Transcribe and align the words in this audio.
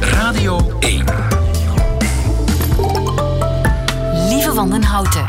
Radio 0.00 0.78
1. 0.80 1.04
Lieve 4.28 4.52
van 4.54 4.70
den 4.70 4.82
Houten. 4.82 5.24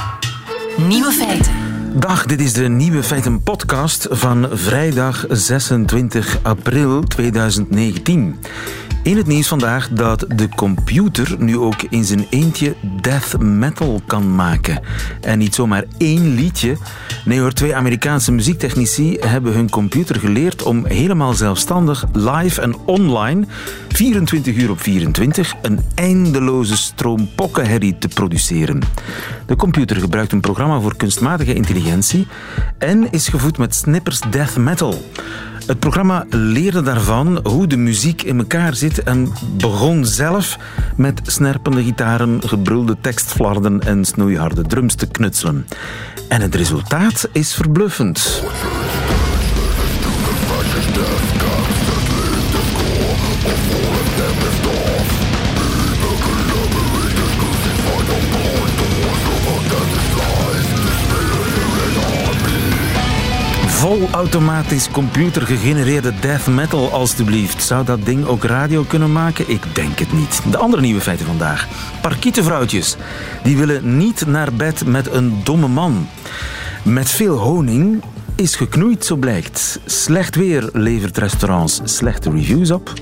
Nieuwe 0.87 1.11
feiten. 1.11 1.53
Dag, 1.93 2.25
dit 2.25 2.41
is 2.41 2.53
de 2.53 2.67
Nieuwe 2.67 3.03
Feiten 3.03 3.43
podcast 3.43 4.07
van 4.09 4.47
vrijdag 4.51 5.25
26 5.29 6.39
april 6.41 7.03
2019. 7.03 8.39
In 9.03 9.17
het 9.17 9.27
nieuws 9.27 9.47
vandaag 9.47 9.89
dat 9.89 10.25
de 10.35 10.49
computer 10.49 11.35
nu 11.39 11.57
ook 11.57 11.81
in 11.89 12.03
zijn 12.03 12.27
eentje 12.29 12.75
death 13.01 13.39
metal 13.39 14.01
kan 14.07 14.35
maken. 14.35 14.81
En 15.21 15.37
niet 15.37 15.55
zomaar 15.55 15.83
één 15.97 16.33
liedje. 16.33 16.77
Nee 17.25 17.39
hoor, 17.39 17.51
twee 17.51 17.75
Amerikaanse 17.75 18.31
muziektechnici 18.31 19.17
hebben 19.19 19.53
hun 19.53 19.69
computer 19.69 20.19
geleerd 20.19 20.63
om 20.63 20.85
helemaal 20.85 21.33
zelfstandig, 21.33 22.05
live 22.13 22.61
en 22.61 22.75
online, 22.85 23.45
24 23.89 24.55
uur 24.55 24.69
op 24.69 24.81
24, 24.81 25.55
een 25.61 25.79
eindeloze 25.95 26.77
stroom 26.77 27.29
pokkenherrie 27.35 27.97
te 27.97 28.07
produceren. 28.07 28.79
De 29.45 29.55
computer 29.55 29.95
gebruikt 29.95 30.31
een 30.31 30.41
programma 30.41 30.79
voor 30.79 30.95
kunstmatige 30.95 31.53
intelligentie 31.53 32.27
en 32.77 33.11
is 33.11 33.27
gevoed 33.27 33.57
met 33.57 33.75
snippers 33.75 34.19
death 34.29 34.57
metal. 34.57 35.01
Het 35.71 35.79
programma 35.79 36.25
leerde 36.29 36.81
daarvan 36.81 37.39
hoe 37.43 37.67
de 37.67 37.77
muziek 37.77 38.21
in 38.21 38.37
elkaar 38.37 38.75
zit 38.75 39.03
en 39.03 39.33
begon 39.57 40.05
zelf 40.05 40.57
met 40.97 41.21
snerpende 41.23 41.83
gitaren, 41.83 42.41
gebrulde 42.45 42.97
tekstflarden 43.01 43.79
en 43.79 44.05
snoeiharde 44.05 44.61
drums 44.61 44.95
te 44.95 45.07
knutselen. 45.07 45.67
En 46.27 46.41
het 46.41 46.55
resultaat 46.55 47.29
is 47.31 47.53
verbluffend. 47.53 48.43
Volautomatisch 63.91 64.91
computergegenereerde 64.91 66.13
death 66.19 66.47
metal, 66.47 66.91
alstublieft. 66.91 67.63
Zou 67.63 67.85
dat 67.85 68.05
ding 68.05 68.25
ook 68.25 68.43
radio 68.43 68.83
kunnen 68.83 69.11
maken? 69.11 69.49
Ik 69.49 69.61
denk 69.73 69.99
het 69.99 70.13
niet. 70.13 70.41
De 70.51 70.57
andere 70.57 70.81
nieuwe 70.81 71.01
feiten 71.01 71.25
vandaag. 71.25 71.67
Parkietenvrouwtjes. 72.01 72.95
Die 73.43 73.57
willen 73.57 73.97
niet 73.97 74.25
naar 74.25 74.53
bed 74.53 74.85
met 74.85 75.13
een 75.13 75.41
domme 75.43 75.67
man. 75.67 76.07
Met 76.83 77.09
veel 77.09 77.37
honing 77.37 78.03
is 78.35 78.55
geknoeid, 78.55 79.05
zo 79.05 79.15
blijkt. 79.15 79.79
Slecht 79.85 80.35
weer 80.35 80.69
levert 80.73 81.17
restaurants 81.17 81.81
slechte 81.83 82.29
reviews 82.29 82.71
op. 82.71 82.93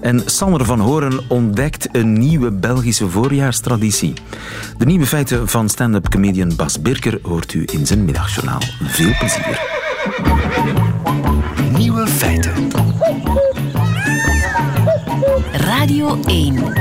En 0.00 0.22
Sander 0.24 0.64
van 0.64 0.80
Horen 0.80 1.20
ontdekt 1.28 1.88
een 1.92 2.12
nieuwe 2.12 2.50
Belgische 2.50 3.08
voorjaarstraditie. 3.08 4.12
De 4.78 4.84
nieuwe 4.84 5.06
feiten 5.06 5.48
van 5.48 5.68
stand-up 5.68 6.08
comedian 6.08 6.56
Bas 6.56 6.82
Birker 6.82 7.18
hoort 7.22 7.54
u 7.54 7.64
in 7.72 7.86
zijn 7.86 8.04
middagjournaal. 8.04 8.62
Veel 8.82 9.12
plezier. 9.18 9.81
Nieuwe 11.76 12.06
feiten. 12.06 12.70
Radio 15.52 16.20
1. 16.24 16.72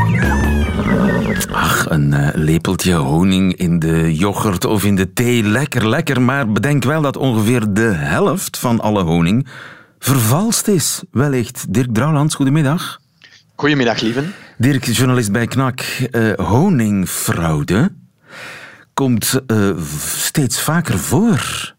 Ach, 1.52 1.90
een 1.90 2.12
uh, 2.12 2.28
lepeltje 2.34 2.94
honing 2.94 3.54
in 3.56 3.80
de 3.80 4.16
yoghurt 4.16 4.66
of 4.66 4.84
in 4.84 4.96
de 4.96 5.14
thee. 5.14 5.44
Lekker, 5.44 5.90
lekker. 5.90 6.22
Maar 6.22 6.52
bedenk 6.52 6.84
wel 6.84 7.02
dat 7.02 7.18
ongeveer 7.18 7.74
de 7.74 7.92
helft 7.94 8.58
van 8.58 8.80
alle 8.80 9.04
honing 9.04 9.48
vervalst 10.00 10.68
is. 10.68 11.04
Wellicht. 11.12 11.74
Dirk 11.74 11.94
Drouwlands, 11.94 12.36
goedemiddag. 12.36 13.00
Goedemiddag, 13.56 14.02
lieven. 14.02 14.34
Dirk, 14.58 14.86
journalist 14.86 15.32
bij 15.32 15.48
KNAK. 15.48 16.08
Uh, 16.12 16.34
honingfraude 16.34 17.92
komt 18.94 19.42
uh, 19.48 19.78
steeds 20.16 20.62
vaker 20.62 21.00
voor. 21.00 21.74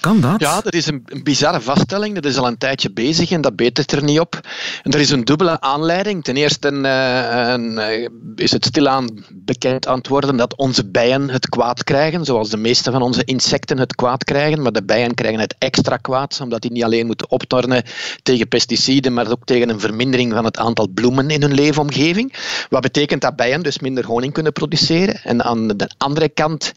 Kan 0.00 0.20
dat? 0.20 0.40
Ja, 0.40 0.60
dat 0.60 0.74
is 0.74 0.86
een, 0.86 1.02
een, 1.06 1.22
bizarre 1.22 1.60
vaststelling. 1.60 2.14
Dat 2.14 2.24
is 2.24 2.36
al 2.36 2.46
een 2.46 2.58
tijdje 2.58 2.92
bezig 2.92 3.30
en 3.30 3.40
dat 3.40 3.56
betert 3.56 3.92
er 3.92 4.02
niet 4.02 4.20
op. 4.20 4.40
En 4.82 4.92
er 4.92 5.00
is 5.00 5.10
een 5.10 5.24
dubbele 5.24 5.60
aanleiding. 5.60 6.24
Ten 6.24 6.36
eerste 6.36 6.68
een, 6.68 7.72
uh, 7.72 8.08
is 8.36 8.52
het 8.52 8.64
stilaan 8.64 9.24
bekend 9.32 9.86
aan 9.86 9.98
het 9.98 10.08
worden 10.08 10.36
dat 10.36 10.56
onze 10.56 10.90
bijen 10.90 11.30
het 11.30 11.48
kwaad 11.48 11.84
krijgen, 11.84 12.24
zoals 12.24 12.50
de 12.50 12.56
meeste 12.56 12.90
van 12.90 13.02
onze 13.02 13.24
insecten 13.24 13.78
het 13.78 13.94
kwaad 13.94 14.24
krijgen. 14.24 14.62
Maar 14.62 14.72
de 14.72 14.84
bijen 14.84 15.14
krijgen 15.14 15.40
het 15.40 15.54
extra 15.58 15.96
kwaad, 15.96 16.38
omdat 16.42 16.62
die 16.62 16.72
niet 16.72 16.84
alleen 16.84 17.06
moeten 17.06 17.30
optornen 17.30 17.82
tegen 18.22 18.48
pesticiden, 18.48 19.12
maar 19.12 19.30
ook 19.30 19.44
tegen 19.44 19.68
een 19.68 19.80
vermindering 19.80 20.32
van 20.32 20.44
het 20.44 20.58
aantal 20.58 20.88
bloemen 20.88 21.30
in 21.30 21.42
hun 21.42 21.54
leefomgeving. 21.54 22.32
Wat 22.68 22.82
betekent 22.82 23.20
dat 23.20 23.36
bijen 23.36 23.62
dus 23.62 23.78
minder 23.78 24.06
honing 24.06 24.32
kunnen 24.32 24.52
produceren. 24.52 25.20
En 25.22 25.44
aan 25.44 25.66
de 25.66 25.90
andere 25.96 26.28
kant 26.28 26.72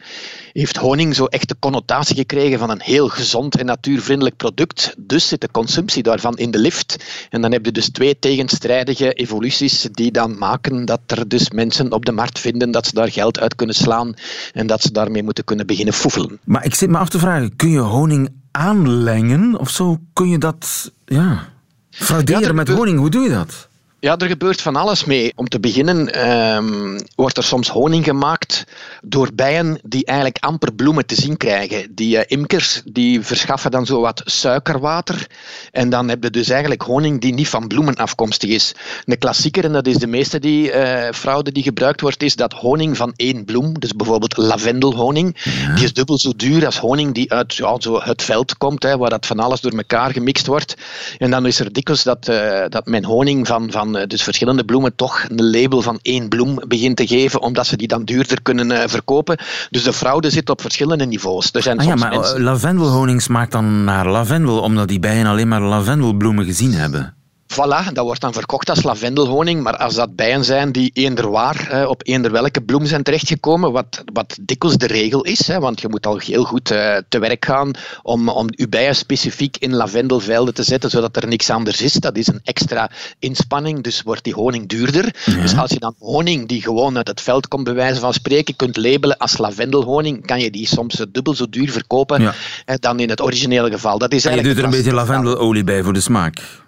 heeft 0.53 0.75
honing 0.75 1.15
zo 1.15 1.25
echt 1.25 1.47
de 1.47 1.55
connotatie 1.59 2.15
gekregen 2.15 2.59
van 2.59 2.69
een 2.69 2.81
heel 2.81 3.09
gezond 3.11 3.57
en 3.57 3.65
natuurvriendelijk 3.65 4.37
product. 4.37 4.93
Dus 4.97 5.27
zit 5.27 5.41
de 5.41 5.51
consumptie 5.51 6.03
daarvan 6.03 6.37
in 6.37 6.51
de 6.51 6.57
lift. 6.57 6.95
En 7.29 7.41
dan 7.41 7.51
heb 7.51 7.65
je 7.65 7.71
dus 7.71 7.89
twee 7.89 8.19
tegenstrijdige 8.19 9.13
evoluties 9.13 9.87
die 9.91 10.11
dan 10.11 10.37
maken 10.37 10.85
dat 10.85 10.99
er 11.05 11.27
dus 11.27 11.49
mensen 11.49 11.91
op 11.91 12.05
de 12.05 12.11
markt 12.11 12.39
vinden 12.39 12.71
dat 12.71 12.85
ze 12.85 12.93
daar 12.93 13.11
geld 13.11 13.39
uit 13.39 13.55
kunnen 13.55 13.75
slaan 13.75 14.13
en 14.53 14.67
dat 14.67 14.81
ze 14.81 14.91
daarmee 14.91 15.23
moeten 15.23 15.43
kunnen 15.43 15.65
beginnen 15.65 15.93
foefelen. 15.93 16.39
Maar 16.43 16.65
ik 16.65 16.75
zit 16.75 16.89
me 16.89 16.97
af 16.97 17.09
te 17.09 17.19
vragen, 17.19 17.55
kun 17.55 17.69
je 17.69 17.79
honing 17.79 18.29
aanlengen 18.51 19.59
of 19.59 19.69
zo? 19.69 19.97
Kun 20.13 20.29
je 20.29 20.37
dat 20.37 20.91
ja, 21.05 21.47
frauderen 21.89 22.41
ja, 22.41 22.53
met 22.53 22.67
honing? 22.67 22.99
Hoe 22.99 23.09
doe 23.09 23.23
je 23.23 23.29
dat? 23.29 23.69
Ja, 24.03 24.17
er 24.17 24.27
gebeurt 24.27 24.61
van 24.61 24.75
alles 24.75 25.05
mee. 25.05 25.31
Om 25.35 25.47
te 25.47 25.59
beginnen 25.59 26.29
um, 26.31 26.99
wordt 27.15 27.37
er 27.37 27.43
soms 27.43 27.69
honing 27.69 28.05
gemaakt 28.05 28.63
door 29.01 29.29
bijen 29.33 29.79
die 29.83 30.05
eigenlijk 30.05 30.37
amper 30.39 30.73
bloemen 30.73 31.05
te 31.05 31.15
zien 31.15 31.37
krijgen. 31.37 31.95
Die 31.95 32.15
uh, 32.15 32.21
imkers 32.27 32.81
die 32.85 33.21
verschaffen 33.21 33.71
dan 33.71 33.85
zo 33.85 34.01
wat 34.01 34.21
suikerwater 34.25 35.27
en 35.71 35.89
dan 35.89 36.09
heb 36.09 36.23
je 36.23 36.29
dus 36.29 36.49
eigenlijk 36.49 36.81
honing 36.81 37.21
die 37.21 37.33
niet 37.33 37.47
van 37.47 37.67
bloemen 37.67 37.95
afkomstig 37.95 38.49
is. 38.49 38.75
De 39.05 39.17
klassieker, 39.17 39.63
en 39.63 39.73
dat 39.73 39.87
is 39.87 39.97
de 39.97 40.07
meeste 40.07 40.39
die, 40.39 40.73
uh, 40.73 41.09
fraude 41.11 41.51
die 41.51 41.63
gebruikt 41.63 42.01
wordt, 42.01 42.23
is 42.23 42.35
dat 42.35 42.53
honing 42.53 42.97
van 42.97 43.13
één 43.15 43.45
bloem, 43.45 43.79
dus 43.79 43.95
bijvoorbeeld 43.95 44.37
lavendelhoning, 44.37 45.37
ja. 45.43 45.75
die 45.75 45.83
is 45.83 45.93
dubbel 45.93 46.17
zo 46.17 46.33
duur 46.35 46.65
als 46.65 46.77
honing 46.77 47.13
die 47.13 47.31
uit 47.31 47.55
ja, 47.55 47.79
zo 47.79 48.01
het 48.01 48.23
veld 48.23 48.57
komt, 48.57 48.83
hè, 48.83 48.97
waar 48.97 49.09
dat 49.09 49.25
van 49.25 49.39
alles 49.39 49.61
door 49.61 49.71
elkaar 49.71 50.11
gemixt 50.11 50.47
wordt. 50.47 50.75
En 51.17 51.31
dan 51.31 51.45
is 51.45 51.59
er 51.59 51.73
dikwijls 51.73 52.03
dat, 52.03 52.27
uh, 52.27 52.63
dat 52.69 52.85
men 52.85 53.03
honing 53.03 53.47
van, 53.47 53.71
van 53.71 53.89
dus 53.91 54.23
verschillende 54.23 54.65
bloemen 54.65 54.95
toch 54.95 55.25
een 55.29 55.49
label 55.49 55.81
van 55.81 55.99
één 56.01 56.29
bloem 56.29 56.59
begint 56.67 56.97
te 56.97 57.07
geven, 57.07 57.41
omdat 57.41 57.67
ze 57.67 57.77
die 57.77 57.87
dan 57.87 58.03
duurder 58.03 58.41
kunnen 58.41 58.71
uh, 58.71 58.83
verkopen. 58.85 59.37
Dus 59.69 59.83
de 59.83 59.93
fraude 59.93 60.29
zit 60.29 60.49
op 60.49 60.61
verschillende 60.61 61.05
niveaus. 61.05 61.49
Er 61.51 61.61
zijn 61.61 61.79
ah, 61.79 61.85
ja, 61.85 61.95
maar 61.95 62.09
mensen... 62.09 62.41
lavendelhoning 62.41 63.21
smaakt 63.21 63.51
dan 63.51 63.83
naar 63.83 64.09
lavendel, 64.09 64.59
omdat 64.59 64.87
die 64.87 64.99
bijen 64.99 65.25
alleen 65.25 65.47
maar 65.47 65.61
lavendelbloemen 65.61 66.45
gezien 66.45 66.73
hebben. 66.73 67.15
Voilà, 67.51 67.91
dat 67.93 68.05
wordt 68.05 68.21
dan 68.21 68.33
verkocht 68.33 68.69
als 68.69 68.83
lavendelhoning, 68.83 69.63
maar 69.63 69.77
als 69.77 69.95
dat 69.95 70.15
bijen 70.15 70.43
zijn 70.43 70.71
die 70.71 70.91
eender 70.93 71.29
waar 71.29 71.67
eh, 71.69 71.89
op 71.89 72.01
eender 72.05 72.31
welke 72.31 72.61
bloem 72.61 72.85
zijn 72.85 73.03
terechtgekomen, 73.03 73.71
wat, 73.71 74.03
wat 74.13 74.37
dikwijls 74.41 74.77
de 74.77 74.87
regel 74.87 75.23
is, 75.23 75.47
hè, 75.47 75.59
want 75.59 75.81
je 75.81 75.87
moet 75.89 76.05
al 76.05 76.17
heel 76.17 76.43
goed 76.43 76.71
uh, 76.71 76.97
te 77.09 77.19
werk 77.19 77.45
gaan 77.45 77.71
om, 78.03 78.29
om 78.29 78.47
je 78.49 78.69
bijen 78.69 78.95
specifiek 78.95 79.57
in 79.57 79.73
lavendelvelden 79.73 80.53
te 80.53 80.63
zetten, 80.63 80.89
zodat 80.89 81.15
er 81.15 81.27
niks 81.27 81.49
anders 81.49 81.81
is. 81.81 81.93
Dat 81.93 82.17
is 82.17 82.27
een 82.27 82.39
extra 82.43 82.91
inspanning, 83.19 83.83
dus 83.83 84.01
wordt 84.01 84.23
die 84.23 84.33
honing 84.33 84.67
duurder. 84.67 85.15
Ja. 85.25 85.41
Dus 85.41 85.57
als 85.57 85.71
je 85.71 85.79
dan 85.79 85.95
honing 85.99 86.47
die 86.47 86.61
gewoon 86.61 86.97
uit 86.97 87.07
het 87.07 87.21
veld 87.21 87.47
komt, 87.47 87.63
bij 87.63 87.73
wijze 87.73 87.99
van 87.99 88.13
spreken, 88.13 88.55
kunt 88.55 88.77
labelen 88.77 89.17
als 89.17 89.37
lavendelhoning, 89.37 90.25
kan 90.25 90.39
je 90.39 90.51
die 90.51 90.67
soms 90.67 91.05
dubbel 91.11 91.35
zo 91.35 91.49
duur 91.49 91.71
verkopen 91.71 92.21
ja. 92.21 92.33
eh, 92.65 92.75
dan 92.79 92.99
in 92.99 93.09
het 93.09 93.21
originele 93.21 93.71
geval. 93.71 93.97
Dat 93.97 94.13
is 94.13 94.25
en 94.25 94.35
je 94.35 94.43
doet 94.43 94.57
er 94.57 94.63
een 94.63 94.69
beetje 94.69 94.93
lavendelolie 94.93 95.63
bij 95.63 95.83
voor 95.83 95.93
de 95.93 95.99
smaak. 95.99 96.59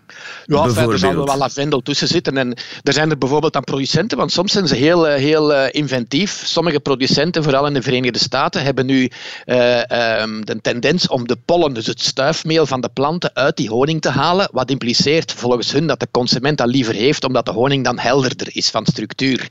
Ja, 0.45 0.63
er 0.63 0.97
zal 0.99 1.25
wel 1.25 1.37
lavendel 1.37 1.81
tussen 1.81 2.07
zitten. 2.07 2.37
En 2.37 2.53
er 2.83 2.93
zijn 2.93 3.09
er 3.09 3.17
bijvoorbeeld 3.17 3.55
aan 3.55 3.63
producenten, 3.63 4.17
want 4.17 4.31
soms 4.31 4.51
zijn 4.51 4.67
ze 4.67 4.75
heel, 4.75 5.05
heel 5.05 5.53
uh, 5.53 5.65
inventief. 5.71 6.41
Sommige 6.45 6.79
producenten, 6.79 7.43
vooral 7.43 7.67
in 7.67 7.73
de 7.73 7.81
Verenigde 7.81 8.19
Staten, 8.19 8.63
hebben 8.63 8.85
nu 8.85 9.11
uh, 9.45 10.21
um, 10.21 10.45
de 10.45 10.61
tendens 10.61 11.07
om 11.07 11.27
de 11.27 11.37
pollen, 11.45 11.73
dus 11.73 11.87
het 11.87 12.01
stuifmeel 12.01 12.65
van 12.65 12.81
de 12.81 12.89
planten, 12.93 13.31
uit 13.33 13.57
die 13.57 13.69
honing 13.69 14.01
te 14.01 14.09
halen. 14.09 14.49
Wat 14.51 14.69
impliceert 14.69 15.31
volgens 15.31 15.71
hun 15.71 15.87
dat 15.87 15.99
de 15.99 16.07
consument 16.11 16.57
dat 16.57 16.67
liever 16.67 16.93
heeft, 16.93 17.23
omdat 17.23 17.45
de 17.45 17.51
honing 17.51 17.83
dan 17.83 17.99
helderder 17.99 18.47
is 18.51 18.69
van 18.69 18.85
structuur. 18.85 19.47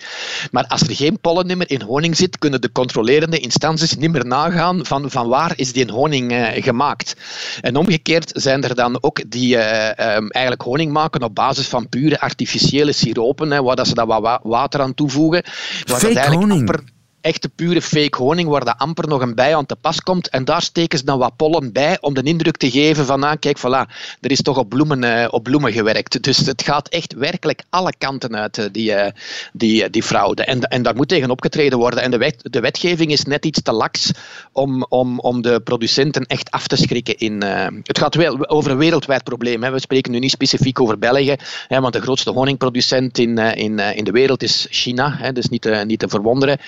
Maar 0.51 0.67
als 0.67 0.81
er 0.81 0.95
geen 0.95 1.21
pollen 1.21 1.59
meer 1.59 1.71
in 1.71 1.83
honing 1.83 2.17
zit, 2.17 2.39
kunnen 2.39 2.61
de 2.61 2.73
controlerende 2.73 3.39
instanties 3.39 3.97
niet 3.97 4.13
meer 4.13 4.27
nagaan 4.27 4.87
van, 4.87 5.11
van 5.11 5.29
waar 5.29 5.53
is 5.57 5.73
die 5.73 5.91
honing 5.93 6.33
uh, 6.33 6.47
gemaakt. 6.55 7.15
En 7.61 7.77
omgekeerd 7.77 8.31
zijn 8.35 8.63
er 8.63 8.75
dan 8.75 9.03
ook 9.03 9.31
die 9.31 9.57
um, 9.57 10.31
eigenlijk 10.31 10.62
honing 10.63 10.93
maken 10.93 11.23
op 11.23 11.35
basis 11.35 11.69
van 11.69 11.89
pure 11.89 12.21
artificiële 12.21 12.93
siropen, 12.93 13.51
hè, 13.51 13.63
waar 13.63 13.77
dat 13.77 13.87
ze 13.87 13.95
daar 13.95 14.07
wat 14.07 14.41
water 14.43 14.81
aan 14.81 14.95
toevoegen. 14.95 15.43
Fake 15.45 16.31
honing? 16.31 16.61
Amper, 16.61 16.85
echte 17.23 17.49
pure 17.49 17.83
fake 17.83 18.17
honing 18.17 18.49
waar 18.49 18.65
dat 18.65 18.79
amper 18.79 19.09
nog 19.09 19.21
een 19.21 19.35
bij 19.35 19.57
aan 19.57 19.67
te 19.67 19.77
pas 19.77 20.01
komt. 20.01 20.29
En 20.29 20.45
daar 20.45 20.63
steken 20.63 20.99
ze 20.99 21.05
dan 21.05 21.19
wat 21.19 21.37
pollen 21.37 21.73
bij 21.73 21.99
om 22.01 22.15
de 22.15 22.23
indruk 22.23 22.57
te 22.57 22.71
geven 22.71 23.07
van, 23.07 23.23
ah, 23.23 23.39
kijk, 23.39 23.59
voilà, 23.59 23.93
er 24.21 24.31
is 24.31 24.43
toch 24.43 24.59
op 24.59 24.69
bloemen, 24.69 25.03
uh, 25.03 25.27
op 25.31 25.43
bloemen 25.43 25.73
gewerkt. 25.73 26.23
Dus 26.23 26.39
het 26.39 26.63
gaat 26.63 26.89
echt 26.89 27.13
werkelijk 27.15 27.63
alle 27.71 27.93
kanten 27.99 28.37
uit, 28.37 28.59
uh, 28.59 28.65
die, 28.73 28.91
uh, 28.91 29.07
die, 29.53 29.91
die 29.91 30.03
fraude. 30.03 30.45
En, 30.45 30.61
en 30.61 30.83
daar 30.83 30.95
moet 30.95 31.09
tegen 31.09 31.31
opgetreden 31.31 31.79
worden. 31.79 32.03
En 32.03 32.11
de, 32.11 32.19
wet, 32.19 32.39
de 32.43 32.61
wetgeving 32.61 33.11
is 33.11 33.25
net 33.25 33.45
iets 33.45 33.63
te 33.63 33.73
laks 33.73 34.11
om, 34.53 34.87
om, 34.89 35.21
om 35.21 35.43
de 35.43 35.61
producenten 35.61 36.27
echt 36.27 36.51
af 36.51 36.67
te 36.67 36.77
schrikken. 36.77 37.19
In, 37.19 37.43
het 37.83 37.99
gaat 37.99 38.15
wel 38.15 38.49
over 38.49 38.71
een 38.71 38.77
wereldwijd 38.77 39.25
probleem. 39.25 39.63
Hè. 39.63 39.71
We 39.71 39.81
spreken 39.81 40.13
nu 40.13 40.19
niet 40.19 40.31
specifiek 40.31 40.81
over 40.81 40.99
België, 40.99 41.37
hè, 41.69 41.81
want 41.81 41.93
de 41.93 42.01
grootste 42.01 42.31
honingproducent 42.31 43.19
in, 43.19 43.39
in, 43.39 43.79
in 43.79 44.05
de 44.05 44.11
wereld 44.11 44.43
is 44.43 44.67
China. 44.71 45.17
Hè, 45.19 45.33
dus 45.33 45.49
niet, 45.49 45.85
niet 45.85 45.99
te 45.99 46.09
verwonderen. 46.09 46.59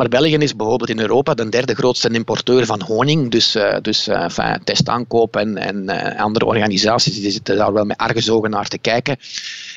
Maar 0.00 0.08
België 0.08 0.36
is 0.36 0.56
bijvoorbeeld 0.56 0.90
in 0.90 1.00
Europa 1.00 1.34
de 1.34 1.48
derde 1.48 1.74
grootste 1.74 2.08
importeur 2.08 2.66
van 2.66 2.82
honing. 2.82 3.30
Dus, 3.30 3.56
uh, 3.56 3.76
dus 3.82 4.08
uh, 4.08 4.22
enfin, 4.22 4.60
testaankoop 4.64 5.36
en, 5.36 5.56
en 5.56 5.82
uh, 5.82 6.20
andere 6.20 6.44
organisaties 6.44 7.20
die 7.20 7.30
zitten 7.30 7.56
daar 7.56 7.72
wel 7.72 7.84
met 7.84 7.96
argusogen 7.96 8.50
naar 8.50 8.68
te 8.68 8.78
kijken. 8.78 9.16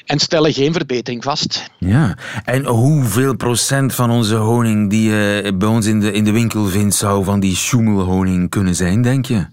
En 0.05 0.19
stellen 0.19 0.53
geen 0.53 0.73
verbetering 0.73 1.23
vast. 1.23 1.69
Ja, 1.77 2.17
en 2.45 2.65
hoeveel 2.65 3.35
procent 3.35 3.95
van 3.95 4.11
onze 4.11 4.35
honing 4.35 4.89
die 4.89 5.09
je 5.09 5.53
bij 5.55 5.67
ons 5.67 5.85
in 5.85 5.99
de, 5.99 6.11
in 6.11 6.23
de 6.23 6.31
winkel 6.31 6.65
vindt, 6.65 6.95
zou 6.95 7.23
van 7.23 7.39
die 7.39 7.55
schoemelhoning 7.55 8.49
kunnen 8.49 8.75
zijn, 8.75 9.01
denk 9.01 9.25
je? 9.25 9.52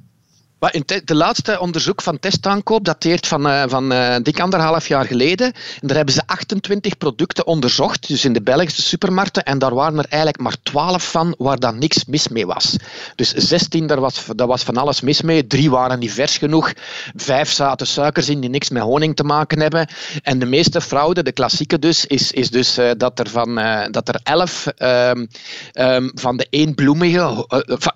De 1.04 1.14
laatste 1.14 1.60
onderzoek 1.60 2.02
van 2.02 2.18
testaankoop 2.18 2.84
dateert 2.84 3.26
van, 3.26 3.46
uh, 3.46 3.62
van 3.66 3.92
uh, 3.92 4.16
dik 4.22 4.40
anderhalf 4.40 4.88
jaar 4.88 5.04
geleden. 5.04 5.46
En 5.80 5.86
daar 5.86 5.96
hebben 5.96 6.14
ze 6.14 6.22
28 6.26 6.98
producten 6.98 7.46
onderzocht, 7.46 8.08
dus 8.08 8.24
in 8.24 8.32
de 8.32 8.42
Belgische 8.42 8.82
supermarkten. 8.82 9.44
En 9.44 9.58
daar 9.58 9.74
waren 9.74 9.98
er 9.98 10.06
eigenlijk 10.08 10.42
maar 10.42 10.56
12 10.62 11.10
van 11.10 11.34
waar 11.38 11.58
dan 11.58 11.78
niks 11.78 12.04
mis 12.04 12.28
mee 12.28 12.46
was. 12.46 12.76
Dus 13.14 13.32
16, 13.32 13.86
daar 13.86 14.00
was, 14.00 14.26
was 14.36 14.62
van 14.62 14.76
alles 14.76 15.00
mis 15.00 15.22
mee. 15.22 15.46
Drie 15.46 15.70
waren 15.70 15.98
niet 15.98 16.12
vers 16.12 16.38
genoeg. 16.38 16.72
Vijf 17.16 17.52
zaten 17.52 17.86
suikers 17.86 18.28
in 18.28 18.40
die 18.40 18.50
niks 18.50 18.70
met 18.70 18.82
honing 18.82 19.16
te 19.16 19.24
maken 19.24 19.60
hebben. 19.60 19.88
En 20.22 20.38
de 20.38 20.46
meeste 20.46 20.80
fraude, 20.80 21.22
de 21.22 21.32
klassieke 21.32 21.78
dus, 21.78 22.06
is, 22.06 22.32
is 22.32 22.50
dus 22.50 22.78
uh, 22.78 22.90
dat, 22.96 23.18
er 23.18 23.28
van, 23.28 23.54
dat 23.90 24.08
er 24.08 24.20
11 24.22 24.66
um, 24.78 25.28
um, 25.72 26.10
van 26.14 26.36
de 26.36 26.46
eenbloemige, 26.50 27.46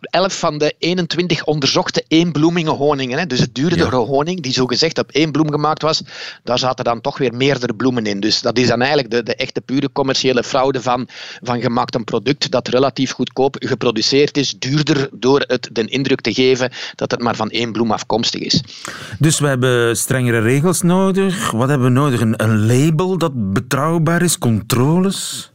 11 0.01 0.39
van 0.39 0.59
de 0.59 0.75
21 0.79 1.45
onderzochte 1.45 2.05
honingen. 2.63 3.19
Hè. 3.19 3.27
Dus 3.27 3.41
het 3.41 3.55
duurdere 3.55 3.97
ja. 3.97 4.05
honing, 4.05 4.43
die 4.43 4.53
zogezegd 4.53 4.99
op 4.99 5.11
één 5.11 5.33
bloem 5.33 5.51
gemaakt 5.51 5.83
was, 5.83 6.03
daar 6.43 6.59
zaten 6.59 6.85
dan 6.85 7.01
toch 7.01 7.19
weer 7.19 7.35
meerdere 7.35 7.75
bloemen 7.75 8.07
in. 8.07 8.21
Dus 8.21 8.41
dat 8.41 8.59
is 8.59 8.69
dan 8.69 8.81
eigenlijk 8.81 9.11
de, 9.11 9.23
de 9.23 9.35
echte 9.35 9.61
pure 9.61 9.93
commerciële 9.93 10.45
fraude 10.45 10.83
van, 10.83 11.09
van 11.43 11.61
gemaakt 11.61 11.95
een 11.95 12.05
product 12.05 12.51
dat 12.51 12.69
relatief 12.69 13.13
goedkoop 13.13 13.57
geproduceerd 13.59 14.37
is, 14.37 14.55
duurder 14.59 15.09
door 15.13 15.45
het 15.47 15.69
de 15.73 15.85
indruk 15.85 16.21
te 16.21 16.35
geven 16.35 16.71
dat 16.95 17.11
het 17.11 17.21
maar 17.21 17.37
van 17.37 17.51
één 17.51 17.73
bloem 17.73 17.91
afkomstig 17.91 18.41
is. 18.41 18.63
Dus 19.19 19.39
we 19.39 19.47
hebben 19.47 19.97
strengere 19.97 20.41
regels 20.41 20.83
nodig. 20.83 21.51
Wat 21.51 21.69
hebben 21.69 21.87
we 21.87 21.93
nodig? 21.93 22.21
Een, 22.21 22.43
een 22.43 22.67
label 22.67 23.19
dat 23.19 23.53
betrouwbaar 23.53 24.23
is, 24.23 24.39
controles? 24.39 25.53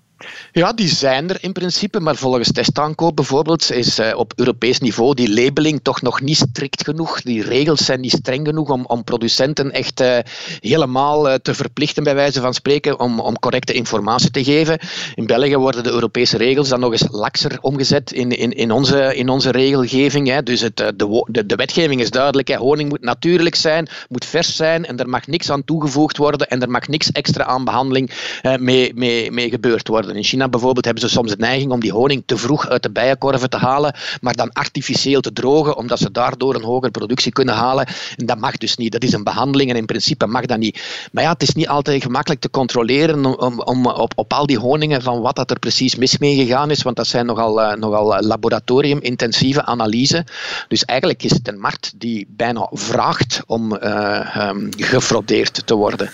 Ja, 0.52 0.74
die 0.74 0.88
zijn 0.88 1.30
er 1.30 1.38
in 1.42 1.52
principe, 1.52 2.00
maar 2.00 2.16
volgens 2.16 2.52
testaankoop 2.52 3.16
bijvoorbeeld 3.16 3.72
is 3.72 4.00
uh, 4.00 4.12
op 4.16 4.34
Europees 4.36 4.80
niveau 4.80 5.14
die 5.14 5.34
labeling 5.34 5.80
toch 5.84 6.02
nog 6.02 6.22
niet 6.22 6.38
strikt 6.38 6.84
genoeg. 6.84 7.22
Die 7.22 7.44
regels 7.44 7.86
zijn 7.86 8.02
niet 8.02 8.12
streng 8.12 8.48
genoeg 8.48 8.70
om, 8.70 8.86
om 8.86 9.04
producenten 9.04 9.72
echt 9.72 10.02
uh, 10.02 10.18
helemaal 10.60 11.30
uh, 11.30 11.34
te 11.34 11.54
verplichten, 11.54 12.04
bij 12.04 12.16
wijze 12.16 12.42
van 12.42 12.54
spreken, 12.54 13.00
om, 13.00 13.20
om 13.20 13.40
correcte 13.40 13.74
informatie 13.74 14.32
te 14.32 14.44
geven. 14.44 14.80
In 15.16 15.26
België 15.26 15.58
worden 15.58 15.84
de 15.84 15.90
Europese 15.90 16.38
regels 16.38 16.70
dan 16.70 16.80
nog 16.80 16.92
eens 16.92 17.08
lakser 17.12 17.58
omgezet 17.62 18.12
in, 18.12 18.32
in, 18.32 18.52
in, 18.52 18.72
onze, 18.72 19.16
in 19.16 19.30
onze 19.30 19.52
regelgeving. 19.52 20.28
Hè. 20.28 20.44
Dus 20.44 20.62
het, 20.62 20.78
de, 20.78 21.24
de, 21.28 21.46
de 21.46 21.56
wetgeving 21.56 22.02
is 22.02 22.10
duidelijk. 22.10 22.48
Hè. 22.48 22.56
Honing 22.56 22.90
moet 22.90 23.02
natuurlijk 23.02 23.56
zijn, 23.56 23.88
moet 24.10 24.26
vers 24.26 24.56
zijn 24.56 24.86
en 24.86 24.98
er 24.98 25.10
mag 25.10 25.28
niks 25.28 25.52
aan 25.52 25.64
toegevoegd 25.64 26.18
worden 26.18 26.48
en 26.48 26.62
er 26.62 26.70
mag 26.70 26.88
niks 26.88 27.12
extra 27.12 27.44
aan 27.44 27.64
behandeling 27.64 28.12
mee, 28.60 28.92
mee, 28.96 29.32
mee 29.32 29.50
gebeurd 29.50 29.88
worden. 29.88 30.09
In 30.16 30.24
China 30.24 30.50
bijvoorbeeld 30.50 30.86
hebben 30.86 31.04
ze 31.04 31.10
soms 31.10 31.30
de 31.30 31.38
neiging 31.38 31.72
om 31.72 31.80
die 31.80 31.92
honing 31.92 32.24
te 32.26 32.38
vroeg 32.38 32.70
uit 32.70 32.84
de 32.84 32.92
bijenkorven 32.92 33.50
te 33.50 33.58
halen, 33.58 33.96
maar 34.22 34.36
dan 34.36 34.52
artificieel 34.52 35.22
te 35.22 35.34
drogen, 35.34 35.78
omdat 35.78 36.00
ze 36.00 36.12
daardoor 36.12 36.56
een 36.56 36.64
hogere 36.64 36.92
productie 36.92 37.32
kunnen 37.32 37.56
halen. 37.56 37.88
En 38.18 38.26
dat 38.26 38.40
mag 38.40 38.58
dus 38.58 38.78
niet. 38.78 38.92
Dat 38.92 39.04
is 39.04 39.14
een 39.14 39.24
behandeling 39.24 39.70
en 39.70 39.76
in 39.76 39.86
principe 39.86 40.26
mag 40.26 40.46
dat 40.46 40.58
niet. 40.58 41.08
Maar 41.12 41.24
ja, 41.24 41.32
het 41.32 41.42
is 41.42 41.54
niet 41.54 41.68
altijd 41.68 42.04
gemakkelijk 42.04 42.42
te 42.42 42.50
controleren 42.50 43.26
om, 43.26 43.62
om 43.62 43.86
op, 43.86 44.14
op 44.16 44.34
al 44.34 44.46
die 44.46 44.60
honingen 44.60 45.02
van 45.02 45.22
wat 45.22 45.36
dat 45.36 45.52
er 45.52 45.60
precies 45.60 45.96
mis 45.96 46.18
mee 46.18 46.36
gegaan 46.36 46.72
is, 46.72 46.82
want 46.82 46.96
dat 46.96 47.08
zijn 47.08 47.26
nogal, 47.26 47.62
uh, 47.62 47.74
nogal 47.74 48.22
laboratorium-intensieve 48.22 49.66
analyse. 49.66 50.26
Dus 50.68 50.86
eigenlijk 50.86 51.24
is 51.24 51.32
het 51.32 51.48
een 51.48 51.60
markt 51.60 51.94
die 51.96 52.28
bijna 52.30 52.68
vraagt 52.72 53.42
om 53.46 53.74
uh, 53.74 54.50
gefraudeerd 54.78 55.68
te 55.68 55.76
worden. 55.76 56.10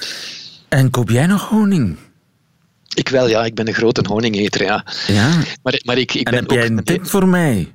En 0.70 0.90
koop 0.90 1.10
jij 1.10 1.26
nog 1.26 1.50
honing? 1.50 1.98
Ik 2.96 3.10
wel, 3.10 3.30
ja. 3.30 3.46
Ik 3.46 3.56
ben 3.56 3.68
een 3.68 3.74
grote 3.74 4.04
honingeter, 4.08 4.64
ja. 4.64 4.86
ja. 5.08 5.30
Maar, 5.64 5.82
maar 5.86 5.98
ik, 5.98 6.14
ik 6.14 6.28
en 6.28 6.32
ben 6.32 6.42
heb 6.42 6.52
jij 6.52 6.66
een 6.66 6.84
tip 6.84 7.08
voor 7.08 7.28
mij? 7.28 7.74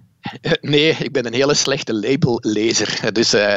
Nee, 0.60 0.96
ik 0.98 1.12
ben 1.12 1.26
een 1.26 1.32
hele 1.32 1.54
slechte 1.54 1.94
labellezer. 1.94 3.12
Dus, 3.12 3.34
uh, 3.34 3.54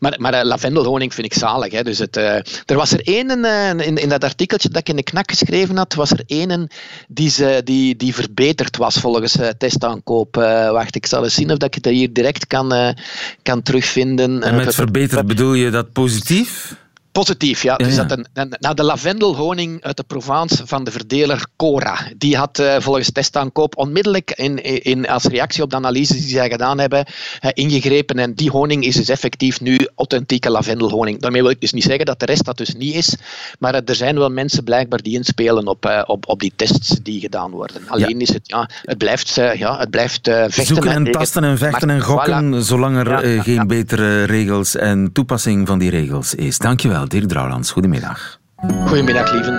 maar 0.00 0.14
maar 0.18 0.34
uh, 0.34 0.40
lavendelhoning 0.42 1.14
vind 1.14 1.26
ik 1.26 1.38
zalig. 1.38 1.72
Hè. 1.72 1.82
Dus 1.82 1.98
het, 1.98 2.16
uh, 2.16 2.34
er 2.64 2.76
was 2.76 2.92
er 2.92 3.00
één 3.00 3.44
in, 3.80 3.96
in 3.96 4.08
dat 4.08 4.24
artikeltje 4.24 4.68
dat 4.68 4.80
ik 4.80 4.88
in 4.88 4.96
de 4.96 5.02
knak 5.02 5.30
geschreven 5.30 5.76
had, 5.76 5.94
was 5.94 6.10
er 6.10 6.22
één 6.26 6.68
die, 7.08 7.30
ze, 7.30 7.60
die, 7.64 7.96
die 7.96 8.14
verbeterd 8.14 8.76
was 8.76 8.96
volgens 8.96 9.36
testaankoop. 9.58 10.34
wacht, 10.34 10.96
ik 10.96 11.06
zal 11.06 11.24
eens 11.24 11.34
zien 11.34 11.50
of 11.50 11.58
dat 11.58 11.74
ik 11.74 11.82
dat 11.82 11.92
hier 11.92 12.12
direct 12.12 12.46
kan, 12.46 12.94
kan 13.42 13.62
terugvinden. 13.62 14.42
En 14.42 14.56
met 14.56 14.74
verbeterd 14.74 15.26
bedoel 15.26 15.54
je 15.54 15.70
dat 15.70 15.92
positief? 15.92 16.76
Positief, 17.16 17.62
ja. 17.62 17.76
Dus 17.76 17.96
dat 17.96 18.10
een, 18.10 18.26
een, 18.32 18.56
nou, 18.58 18.74
de 18.74 18.82
lavendelhoning 18.82 19.82
uit 19.82 19.96
de 19.96 20.02
Provence 20.02 20.66
van 20.66 20.84
de 20.84 20.90
verdeler 20.90 21.46
Cora. 21.56 21.98
Die 22.16 22.36
had 22.36 22.58
uh, 22.58 22.76
volgens 22.78 23.12
testaankoop 23.12 23.76
onmiddellijk 23.76 24.30
in, 24.30 24.62
in, 24.82 25.08
als 25.08 25.24
reactie 25.24 25.62
op 25.62 25.70
de 25.70 25.76
analyses 25.76 26.20
die 26.20 26.28
zij 26.28 26.50
gedaan 26.50 26.78
hebben, 26.78 27.06
uh, 27.06 27.50
ingegrepen. 27.52 28.18
En 28.18 28.34
die 28.34 28.50
honing 28.50 28.84
is 28.84 28.94
dus 28.94 29.08
effectief 29.08 29.60
nu 29.60 29.88
authentieke 29.94 30.50
lavendelhoning. 30.50 31.20
Daarmee 31.20 31.42
wil 31.42 31.50
ik 31.50 31.60
dus 31.60 31.72
niet 31.72 31.82
zeggen 31.82 32.06
dat 32.06 32.20
de 32.20 32.26
rest 32.26 32.44
dat 32.44 32.56
dus 32.56 32.74
niet 32.74 32.94
is. 32.94 33.16
Maar 33.58 33.74
uh, 33.74 33.80
er 33.84 33.94
zijn 33.94 34.18
wel 34.18 34.30
mensen 34.30 34.64
blijkbaar 34.64 35.02
die 35.02 35.14
inspelen 35.14 35.66
op, 35.66 36.04
op, 36.06 36.28
op 36.28 36.40
die 36.40 36.52
tests 36.56 36.98
die 37.02 37.20
gedaan 37.20 37.50
worden. 37.50 37.82
Alleen 37.86 38.18
ja. 38.18 38.18
is 38.18 38.32
het, 38.32 38.42
ja, 38.42 38.68
het 38.82 38.98
blijft, 38.98 39.34
ja, 39.34 39.78
het 39.78 39.90
blijft 39.90 40.20
vechten. 40.22 40.66
Zoeken 40.66 40.90
en, 40.90 41.10
tasten 41.12 41.44
en 41.44 41.58
vechten 41.58 41.90
en 41.90 42.00
gokken, 42.00 42.54
voilà. 42.54 42.58
zolang 42.58 42.96
er 42.96 43.28
ja, 43.28 43.42
geen 43.42 43.66
betere 43.66 44.24
regels 44.24 44.76
en 44.76 45.12
toepassing 45.12 45.66
van 45.66 45.78
die 45.78 45.90
regels 45.90 46.34
is. 46.34 46.58
Dankjewel. 46.58 47.05
Dirk 47.08 47.28
Drouwlands, 47.28 47.70
goedemiddag. 47.70 48.38
Goedemiddag, 48.86 49.32
lieven. 49.32 49.54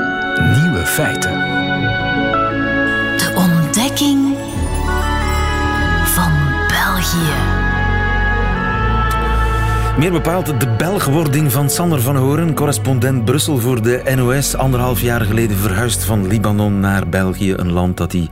Nieuwe 0.61 0.85
feiten. 0.85 1.31
De 3.17 3.31
ontdekking 3.35 4.35
van 6.05 6.31
België. 6.67 7.65
Meer 9.97 10.11
bepaald 10.11 10.59
de 10.59 10.67
Belgwording 10.77 11.51
van 11.51 11.69
Sander 11.69 12.01
van 12.01 12.15
Horen, 12.15 12.53
correspondent 12.53 13.25
Brussel 13.25 13.57
voor 13.57 13.81
de 13.81 14.01
NOS. 14.15 14.55
Anderhalf 14.55 15.01
jaar 15.01 15.21
geleden 15.21 15.57
verhuisd 15.57 16.03
van 16.03 16.27
Libanon 16.27 16.79
naar 16.79 17.09
België, 17.09 17.53
een 17.53 17.71
land 17.71 17.97
dat 17.97 18.11
hij 18.11 18.29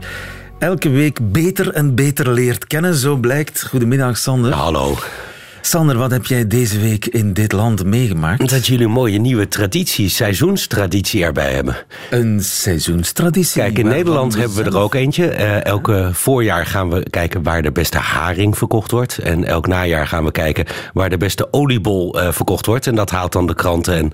elke 0.58 0.88
week 0.88 1.32
beter 1.32 1.72
en 1.72 1.94
beter 1.94 2.30
leert 2.30 2.66
kennen, 2.66 2.94
zo 2.94 3.16
blijkt. 3.16 3.66
Goedemiddag, 3.66 4.18
Sander. 4.18 4.52
Hallo. 4.52 4.94
Sander, 5.66 5.98
wat 5.98 6.10
heb 6.10 6.26
jij 6.26 6.46
deze 6.46 6.80
week 6.80 7.06
in 7.06 7.32
dit 7.32 7.52
land 7.52 7.84
meegemaakt? 7.84 8.50
Dat 8.50 8.66
jullie 8.66 8.84
een 8.84 8.92
mooie 8.92 9.18
nieuwe 9.18 9.48
traditie, 9.48 10.08
seizoenstraditie 10.08 11.24
erbij 11.24 11.52
hebben. 11.52 11.76
Een 12.10 12.40
seizoenstraditie? 12.42 13.60
Kijk, 13.62 13.78
in 13.78 13.86
Nederland 13.86 14.36
hebben 14.36 14.56
we 14.56 14.64
er 14.64 14.78
ook 14.78 14.94
eentje. 14.94 15.38
Uh, 15.38 15.64
elke 15.64 16.10
voorjaar 16.12 16.66
gaan 16.66 16.90
we 16.90 17.10
kijken 17.10 17.42
waar 17.42 17.62
de 17.62 17.72
beste 17.72 17.98
haring 17.98 18.58
verkocht 18.58 18.90
wordt. 18.90 19.18
En 19.18 19.44
elk 19.44 19.66
najaar 19.66 20.06
gaan 20.06 20.24
we 20.24 20.30
kijken 20.30 20.66
waar 20.92 21.10
de 21.10 21.16
beste 21.16 21.52
oliebol 21.52 22.20
uh, 22.20 22.32
verkocht 22.32 22.66
wordt. 22.66 22.86
En 22.86 22.94
dat 22.94 23.10
haalt 23.10 23.32
dan 23.32 23.46
de 23.46 23.54
kranten. 23.54 23.94
En 23.94 24.12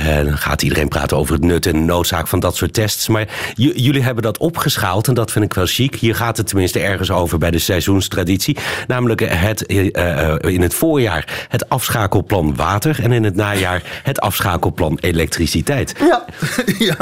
uh, 0.00 0.24
dan 0.24 0.38
gaat 0.38 0.62
iedereen 0.62 0.88
praten 0.88 1.16
over 1.16 1.34
het 1.34 1.44
nut 1.44 1.66
en 1.66 1.72
de 1.72 1.78
noodzaak 1.78 2.28
van 2.28 2.40
dat 2.40 2.56
soort 2.56 2.72
tests. 2.72 3.08
Maar 3.08 3.28
jullie 3.56 4.02
hebben 4.02 4.22
dat 4.22 4.38
opgeschaald 4.38 5.08
en 5.08 5.14
dat 5.14 5.30
vind 5.30 5.44
ik 5.44 5.54
wel 5.54 5.66
chic. 5.66 5.94
Hier 5.94 6.14
gaat 6.14 6.36
het 6.36 6.46
tenminste 6.46 6.80
ergens 6.80 7.10
over 7.10 7.38
bij 7.38 7.50
de 7.50 7.58
seizoenstraditie. 7.58 8.56
Namelijk 8.86 9.20
het 9.20 9.62
in 9.62 10.62
het 10.62 10.74
voorjaar 10.74 10.90
voorjaar 10.92 11.46
het 11.48 11.68
afschakelplan 11.68 12.56
water 12.56 13.02
en 13.02 13.12
in 13.12 13.24
het 13.24 13.34
najaar 13.34 13.82
het 14.02 14.20
afschakelplan 14.20 14.98
elektriciteit. 15.00 15.94
Ja, 15.98 16.24
ja. 16.88 16.96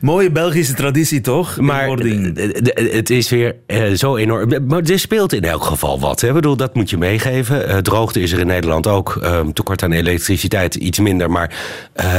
mooie 0.00 0.30
Belgische 0.30 0.74
traditie 0.74 1.20
toch? 1.20 1.60
Maar 1.60 1.88
het 1.88 3.10
is 3.10 3.28
weer 3.28 3.54
uh, 3.66 3.92
zo 3.92 4.16
enorm. 4.16 4.66
Maar 4.66 4.82
er 4.82 4.98
speelt 4.98 5.32
in 5.32 5.44
elk 5.44 5.64
geval 5.64 6.00
wat. 6.00 6.20
Hè? 6.20 6.28
Ik 6.28 6.34
bedoel, 6.34 6.56
dat 6.56 6.74
moet 6.74 6.90
je 6.90 6.96
meegeven. 6.96 7.68
Uh, 7.68 7.76
droogte 7.76 8.20
is 8.20 8.32
er 8.32 8.38
in 8.38 8.46
Nederland 8.46 8.86
ook. 8.86 9.18
Um, 9.24 9.52
tekort 9.52 9.82
aan 9.82 9.92
elektriciteit 9.92 10.74
iets 10.74 10.98
minder. 10.98 11.30
Maar 11.30 11.54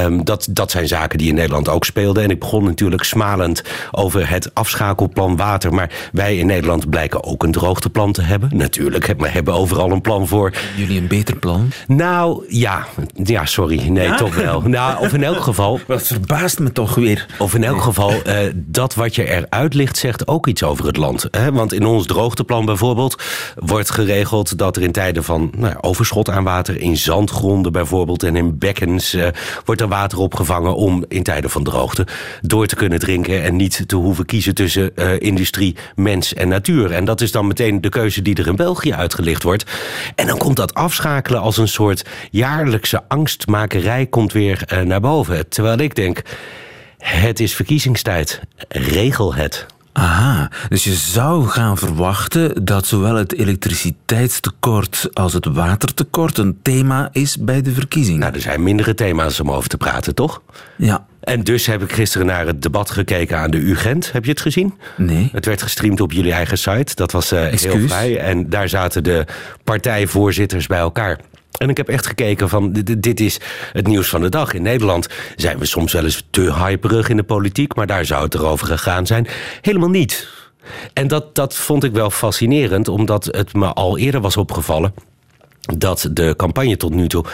um, 0.04 0.26
dat, 0.26 0.48
dat 0.52 0.72
zijn 0.72 0.88
zaken 0.88 1.18
die 1.18 1.30
in 1.30 1.36
Nederland 1.36 1.70
ook 1.70 1.86
speelden. 1.86 2.24
En 2.24 2.30
ik 2.30 2.40
begon 2.40 2.64
natuurlijk 2.64 3.04
smalend 3.04 3.62
over 3.92 4.30
het 4.30 4.54
afschakelplan 4.54 5.36
water. 5.36 5.74
Maar 5.74 6.10
wij 6.12 6.38
in 6.38 6.46
Nederland 6.46 6.90
blijken 6.90 7.24
ook 7.24 7.44
een 7.44 7.52
droogteplan 7.52 8.12
te 8.12 8.22
hebben. 8.22 8.50
Natuurlijk, 8.54 9.06
we 9.18 9.30
hebben 9.30 9.54
overal 9.54 9.92
een 9.92 10.02
plan 10.02 10.28
voor. 10.28 10.54
Jullie 10.76 10.97
een 10.98 11.08
beter 11.08 11.36
plan? 11.36 11.72
Nou, 11.88 12.46
ja. 12.50 12.86
Ja, 13.14 13.46
sorry. 13.46 13.90
Nee, 13.90 14.16
toch 14.16 14.36
wel. 14.36 14.62
Nou, 14.62 15.00
of 15.00 15.14
in 15.14 15.24
elk 15.24 15.40
geval... 15.40 15.80
Dat 15.88 16.08
verbaast 16.08 16.60
me 16.60 16.72
toch 16.72 16.96
weer. 16.96 17.26
Of 17.38 17.56
in 17.56 17.64
elk 17.64 17.82
geval, 17.82 18.12
uh, 18.12 18.38
dat 18.56 18.96
wat 18.96 19.16
je 19.16 19.30
eruit 19.30 19.74
ligt 19.74 19.98
zegt 19.98 20.28
ook 20.28 20.48
iets 20.48 20.64
over 20.64 20.86
het 20.86 20.98
land. 20.98 21.28
Hè? 21.32 21.52
Want 21.52 21.74
in 21.74 21.86
ons 21.86 22.06
droogteplan 22.06 22.66
bijvoorbeeld 22.66 23.24
wordt 23.56 23.92
geregeld 23.92 24.58
dat 24.58 24.76
er 24.76 24.82
in 24.82 24.92
tijden 24.92 25.24
van 25.24 25.52
nou, 25.58 25.76
overschot 25.82 26.30
aan 26.30 26.44
water 26.44 26.82
in 26.82 26.98
zandgronden 26.98 27.72
bijvoorbeeld 27.72 28.24
en 28.24 28.36
in 28.36 28.58
bekkens 28.58 29.14
uh, 29.14 29.28
wordt 29.66 29.82
er 29.82 29.88
water 29.88 30.18
opgevangen 30.18 30.76
om 30.76 31.06
in 31.08 31.24
tijden 31.24 31.50
van 31.50 31.64
droogte 31.64 32.08
door 32.42 32.68
te 32.68 32.76
kunnen 32.76 33.00
drinken 33.00 33.44
en 33.44 33.56
niet 33.56 33.84
te 33.88 33.96
hoeven 33.96 34.26
kiezen 34.26 34.56
tussen 34.56 34.92
uh, 34.96 35.20
industrie, 35.20 35.76
mens 35.96 36.34
en 36.34 36.48
natuur. 36.48 36.92
En 36.92 37.06
dat 37.06 37.22
is 37.22 37.32
dan 37.32 37.48
meteen 37.48 37.82
de 37.82 37.90
keuze 37.90 38.22
die 38.22 38.36
er 38.36 38.48
in 38.48 38.56
België 38.56 38.94
uitgelicht 38.94 39.44
wordt. 39.44 39.66
En 40.16 40.28
dan 40.28 40.38
komt 40.38 40.56
dat 40.56 40.74
afschakelen 40.88 41.42
als 41.42 41.58
een 41.58 41.68
soort 41.68 42.06
jaarlijkse 42.32 43.04
angstmakerij 43.08 44.06
komt 44.06 44.32
weer 44.32 44.64
uh, 44.74 44.82
naar 44.82 45.02
boven. 45.02 45.50
Terwijl 45.50 45.78
ik 45.78 45.96
denk, 45.96 46.22
het 46.98 47.40
is 47.40 47.56
verkiezingstijd. 47.56 48.42
Regel 48.68 49.34
het. 49.34 49.66
Aha, 49.98 50.52
dus 50.70 50.84
je 50.84 50.94
zou 50.94 51.48
gaan 51.48 51.78
verwachten 51.78 52.66
dat 52.66 52.86
zowel 52.86 53.16
het 53.16 53.34
elektriciteitstekort 53.34 55.10
als 55.14 55.34
het 55.34 55.46
watertekort 55.46 56.38
een 56.38 56.60
thema 56.62 57.10
is 57.12 57.38
bij 57.38 57.62
de 57.62 57.72
verkiezingen. 57.72 58.20
Nou, 58.20 58.34
er 58.34 58.42
zijn 58.42 58.64
mindere 58.64 58.94
thema's 58.94 59.40
om 59.40 59.52
over 59.52 59.70
te 59.70 59.78
praten, 59.78 60.16
toch? 60.16 60.42
Ja. 60.76 61.06
En 61.20 61.44
dus 61.44 61.66
heb 61.66 61.84
ik 61.84 61.92
gisteren 61.92 62.28
naar 62.28 62.46
het 62.46 62.62
debat 62.62 62.90
gekeken 62.90 63.38
aan 63.38 63.52
de 63.52 63.58
UGent. 63.58 64.12
Heb 64.12 64.26
je 64.26 64.32
het 64.32 64.42
gezien? 64.42 64.74
Nee. 64.98 65.30
Het 65.32 65.46
werd 65.46 65.62
gestreamd 65.62 66.02
op 66.02 66.12
jullie 66.12 66.34
eigen 66.34 66.58
site. 66.58 66.96
Dat 66.96 67.12
was 67.12 67.34
uh, 67.34 67.46
heel 67.46 67.88
vrij. 67.88 68.20
En 68.20 68.50
daar 68.50 68.70
zaten 68.70 69.04
de 69.04 69.26
partijvoorzitters 69.64 70.68
bij 70.68 70.80
elkaar. 70.80 71.20
En 71.58 71.70
ik 71.70 71.78
heb 71.78 71.90
echt 71.90 72.08
gekeken 72.08 72.50
van, 72.50 72.72
dit 72.98 73.20
is 73.20 73.40
het 73.72 73.88
nieuws 73.88 74.10
van 74.10 74.22
de 74.22 74.30
dag. 74.30 74.54
In 74.54 74.62
Nederland 74.62 75.08
zijn 75.36 75.58
we 75.58 75.66
soms 75.66 75.94
wel 75.94 76.04
eens 76.04 76.24
te 76.30 76.54
hyperig 76.54 77.10
in 77.10 77.18
de 77.18 77.24
politiek... 77.24 77.76
maar 77.76 77.88
daar 77.88 78.06
zou 78.06 78.24
het 78.24 78.34
erover 78.34 78.68
gegaan 78.68 79.06
zijn. 79.06 79.28
Helemaal 79.62 79.90
niet. 79.90 80.28
En 80.94 81.08
dat, 81.08 81.36
dat 81.36 81.56
vond 81.56 81.84
ik 81.84 81.92
wel 81.92 82.10
fascinerend, 82.10 82.88
omdat 82.88 83.26
het 83.26 83.54
me 83.54 83.74
al 83.74 83.98
eerder 83.98 84.22
was 84.22 84.38
opgevallen 84.38 84.94
dat 85.76 86.10
de 86.12 86.34
campagne 86.38 86.78
tot 86.78 86.94
nu 86.94 87.08
toe 87.08 87.26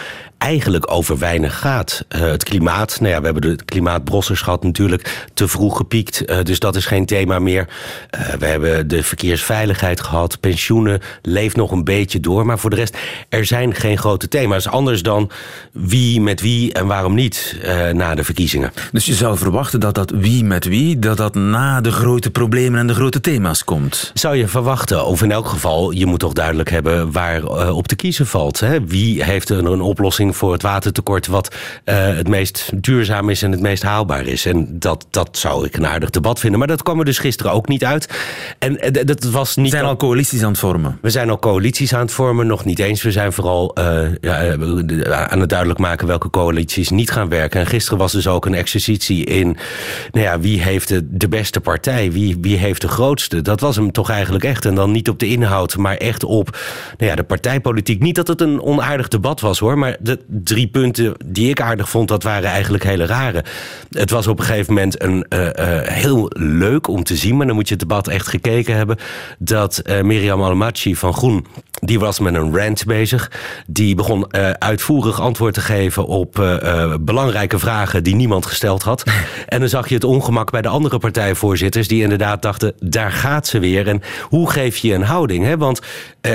eigenlijk 0.43 0.91
over 0.91 1.17
weinig 1.17 1.59
gaat. 1.59 2.05
Uh, 2.15 2.21
het 2.21 2.43
klimaat, 2.43 2.97
nou 2.99 3.13
ja, 3.13 3.19
we 3.19 3.25
hebben 3.25 3.41
de 3.41 3.63
klimaatbrossers 3.65 4.41
gehad 4.41 4.63
natuurlijk, 4.63 5.27
te 5.33 5.47
vroeg 5.47 5.77
gepiekt, 5.77 6.29
uh, 6.29 6.37
dus 6.43 6.59
dat 6.59 6.75
is 6.75 6.85
geen 6.85 7.05
thema 7.05 7.39
meer. 7.39 7.67
Uh, 8.15 8.33
we 8.39 8.45
hebben 8.45 8.87
de 8.87 9.03
verkeersveiligheid 9.03 10.01
gehad, 10.01 10.39
pensioenen 10.39 11.01
leeft 11.21 11.55
nog 11.55 11.71
een 11.71 11.83
beetje 11.83 12.19
door, 12.19 12.45
maar 12.45 12.59
voor 12.59 12.69
de 12.69 12.75
rest, 12.75 12.97
er 13.29 13.45
zijn 13.45 13.75
geen 13.75 13.97
grote 13.97 14.27
thema's. 14.27 14.67
Anders 14.67 15.01
dan 15.01 15.31
wie 15.71 16.21
met 16.21 16.41
wie 16.41 16.73
en 16.73 16.87
waarom 16.87 17.13
niet 17.13 17.57
na 17.93 18.15
de 18.15 18.23
verkiezingen. 18.23 18.71
Dus 18.91 19.05
je 19.05 19.13
zou 19.13 19.37
verwachten 19.37 19.79
dat 19.79 19.95
dat 19.95 20.11
wie 20.15 20.43
met 20.43 20.65
wie, 20.65 20.99
dat 20.99 21.17
dat 21.17 21.35
na 21.35 21.81
de 21.81 21.91
grote 21.91 22.31
problemen 22.31 22.79
en 22.79 22.87
de 22.87 22.93
grote 22.93 23.21
thema's 23.21 23.63
komt? 23.63 24.11
Zou 24.13 24.35
je 24.35 24.47
verwachten, 24.47 25.05
of 25.05 25.21
in 25.21 25.31
elk 25.31 25.47
geval, 25.47 25.91
je 25.91 26.05
moet 26.05 26.19
toch 26.19 26.33
duidelijk 26.33 26.69
hebben 26.69 27.11
waar 27.11 27.69
op 27.69 27.87
te 27.87 27.95
kiezen 27.95 28.27
valt. 28.27 28.59
Hè? 28.59 28.85
Wie 28.85 29.23
heeft 29.23 29.49
er 29.49 29.65
een 29.65 29.81
oplossing 29.81 30.32
voor 30.33 30.51
het 30.51 30.61
watertekort 30.61 31.27
wat 31.27 31.55
uh, 31.85 31.95
het 31.95 32.27
meest 32.27 32.83
duurzaam 32.83 33.29
is 33.29 33.41
en 33.41 33.51
het 33.51 33.61
meest 33.61 33.83
haalbaar 33.83 34.25
is. 34.25 34.45
En 34.45 34.79
dat, 34.79 35.05
dat 35.09 35.37
zou 35.37 35.65
ik 35.65 35.75
een 35.75 35.87
aardig 35.87 36.09
debat 36.09 36.39
vinden. 36.39 36.59
Maar 36.59 36.67
dat 36.67 36.83
kwam 36.83 36.99
er 36.99 37.05
dus 37.05 37.17
gisteren 37.17 37.51
ook 37.51 37.67
niet 37.67 37.85
uit. 37.85 38.09
En 38.59 38.97
uh, 38.97 39.05
dat 39.05 39.23
was 39.23 39.55
niet. 39.55 39.65
We 39.65 39.77
zijn 39.77 39.85
al 39.85 39.95
coalities 39.95 40.43
aan 40.43 40.51
het 40.51 40.59
vormen. 40.59 40.97
We 41.01 41.09
zijn 41.09 41.29
al 41.29 41.39
coalities 41.39 41.93
aan 41.93 42.01
het 42.01 42.11
vormen, 42.11 42.47
nog 42.47 42.65
niet 42.65 42.79
eens. 42.79 43.01
We 43.01 43.11
zijn 43.11 43.33
vooral 43.33 43.75
uh, 43.79 44.07
ja, 44.21 44.57
aan 45.27 45.39
het 45.39 45.49
duidelijk 45.49 45.79
maken 45.79 46.07
welke 46.07 46.29
coalities 46.29 46.89
niet 46.89 47.11
gaan 47.11 47.29
werken. 47.29 47.59
En 47.59 47.67
gisteren 47.67 47.99
was 47.99 48.11
dus 48.11 48.27
ook 48.27 48.45
een 48.45 48.53
exercitie 48.53 49.25
in 49.25 49.57
nou 50.11 50.25
ja, 50.25 50.39
wie 50.39 50.61
heeft 50.61 50.87
de, 50.87 51.07
de 51.09 51.27
beste 51.27 51.61
partij, 51.61 52.11
wie, 52.11 52.37
wie 52.41 52.57
heeft 52.57 52.81
de 52.81 52.87
grootste. 52.87 53.41
Dat 53.41 53.59
was 53.59 53.75
hem 53.75 53.91
toch 53.91 54.09
eigenlijk 54.09 54.43
echt. 54.43 54.65
En 54.65 54.75
dan 54.75 54.91
niet 54.91 55.09
op 55.09 55.19
de 55.19 55.27
inhoud, 55.27 55.77
maar 55.77 55.97
echt 55.97 56.23
op 56.23 56.57
nou 56.97 57.09
ja, 57.09 57.15
de 57.15 57.23
partijpolitiek. 57.23 58.01
Niet 58.01 58.15
dat 58.15 58.27
het 58.27 58.41
een 58.41 58.61
onaardig 58.61 59.07
debat 59.07 59.41
was 59.41 59.59
hoor, 59.59 59.77
maar 59.77 59.97
de, 59.99 60.19
drie 60.27 60.67
punten 60.67 61.13
die 61.25 61.49
ik 61.49 61.61
aardig 61.61 61.89
vond, 61.89 62.07
dat 62.07 62.23
waren 62.23 62.49
eigenlijk 62.49 62.83
hele 62.83 63.05
rare. 63.05 63.43
Het 63.91 64.09
was 64.09 64.27
op 64.27 64.39
een 64.39 64.45
gegeven 64.45 64.73
moment 64.73 65.03
een, 65.03 65.25
uh, 65.29 65.39
uh, 65.39 65.51
heel 65.81 66.31
leuk 66.37 66.87
om 66.87 67.03
te 67.03 67.15
zien, 67.15 67.37
maar 67.37 67.45
dan 67.45 67.55
moet 67.55 67.67
je 67.67 67.73
het 67.73 67.89
debat 67.89 68.07
echt 68.07 68.27
gekeken 68.27 68.75
hebben, 68.75 68.97
dat 69.37 69.81
uh, 69.85 70.01
Miriam 70.01 70.41
Almachi 70.41 70.95
van 70.95 71.13
Groen, 71.13 71.45
die 71.71 71.99
was 71.99 72.19
met 72.19 72.33
een 72.33 72.57
rant 72.57 72.85
bezig. 72.85 73.31
Die 73.67 73.95
begon 73.95 74.33
uitvoerig 74.59 75.21
antwoord 75.21 75.53
te 75.53 75.61
geven 75.61 76.05
op 76.05 76.33
belangrijke 77.01 77.59
vragen 77.59 78.03
die 78.03 78.15
niemand 78.15 78.45
gesteld 78.45 78.83
had. 78.83 79.03
en 79.47 79.59
dan 79.59 79.69
zag 79.69 79.87
je 79.87 79.95
het 79.95 80.03
ongemak 80.03 80.51
bij 80.51 80.61
de 80.61 80.67
andere 80.67 80.97
partijvoorzitters, 80.97 81.87
die 81.87 82.01
inderdaad 82.01 82.41
dachten, 82.41 82.73
daar 82.79 83.11
gaat 83.11 83.47
ze 83.47 83.59
weer. 83.59 83.87
En 83.87 84.01
hoe 84.21 84.51
geef 84.51 84.77
je 84.77 84.93
een 84.93 85.03
houding? 85.03 85.45
Hè? 85.45 85.57
Want 85.57 85.81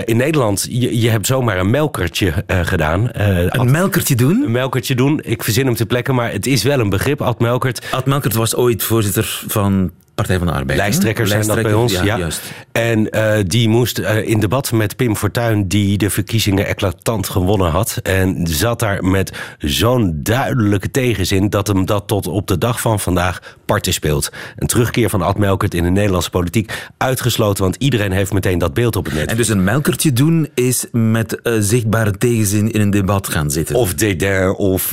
in 0.05 0.17
Nederland, 0.17 0.67
je, 0.71 1.01
je 1.01 1.11
hebt 1.11 1.27
zomaar 1.27 1.59
een 1.59 1.71
melkertje 1.71 2.33
gedaan. 2.47 3.09
een 3.13 3.68
melkertje 3.71 4.15
doen? 4.15 4.43
Een 4.43 4.51
melkertje 4.51 4.95
doen. 4.95 5.21
Ik 5.23 5.43
verzin 5.43 5.67
hem 5.67 5.75
te 5.75 5.87
plekken, 5.87 6.15
maar 6.15 6.33
het 6.33 6.47
is 6.47 6.63
wel 6.63 6.81
een 6.81 6.89
begrip. 6.89 7.23
Ad 7.23 7.41
Melkert. 7.41 7.87
Ad 7.91 8.07
Melkert 8.07 8.35
was 8.35 8.55
ooit 8.55 8.83
voorzitter 8.83 9.43
van 9.47 9.91
Partij 10.19 10.39
van 10.39 10.47
de 10.47 10.53
Arbeid. 10.53 10.79
Lijsttrekkers 10.79 11.31
zijn 11.31 11.47
dat 11.47 11.63
bij 11.63 11.73
ons, 11.73 11.93
ja. 11.93 12.17
ja. 12.17 12.29
En 12.73 13.09
uh, 13.11 13.33
die 13.47 13.69
moest 13.69 13.99
uh, 13.99 14.29
in 14.29 14.41
debat 14.41 14.73
met 14.73 14.97
Pim 14.97 15.17
Fortuyn... 15.17 15.69
die 15.69 15.99
de 15.99 16.11
verkiezingen 16.11 16.67
eclatant 16.67 17.29
gewonnen 17.29 17.71
had. 17.71 18.01
En 18.03 18.47
zat 18.47 18.79
daar 18.79 19.05
met 19.05 19.33
zo'n 19.59 20.21
duidelijke 20.23 20.91
tegenzin... 20.91 21.51
dat 21.51 21.67
hem 21.67 21.87
dat 21.87 22.07
tot 22.07 22.27
op 22.27 22.47
de 22.47 22.59
dag 22.59 22.81
van 22.81 23.01
vandaag 23.01 23.57
parten 23.65 23.93
speelt. 23.93 24.33
Een 24.57 24.67
terugkeer 24.67 25.11
van 25.11 25.23
Ad 25.23 25.39
Melkert 25.39 25.75
in 25.75 25.83
de 25.83 25.91
Nederlandse 25.91 26.31
politiek 26.31 26.89
uitgesloten... 26.97 27.63
want 27.63 27.77
iedereen 27.77 28.13
heeft 28.13 28.33
meteen 28.33 28.59
dat 28.59 28.75
beeld 28.75 28.97
op 28.97 29.05
het 29.05 29.15
net. 29.15 29.31
En 29.31 29.37
dus 29.37 29.49
een 29.49 29.65
melkertje 29.65 30.13
doen 30.13 30.49
is 30.55 30.87
met 30.93 31.41
uh, 31.43 31.53
zichtbare 31.59 32.19
tegenzin 32.19 32.71
in 32.71 32.81
een 32.81 32.91
debat 32.91 33.29
gaan 33.29 33.51
zitten. 33.51 33.75
Of 33.75 33.95
dédain, 33.95 34.55
of 34.55 34.93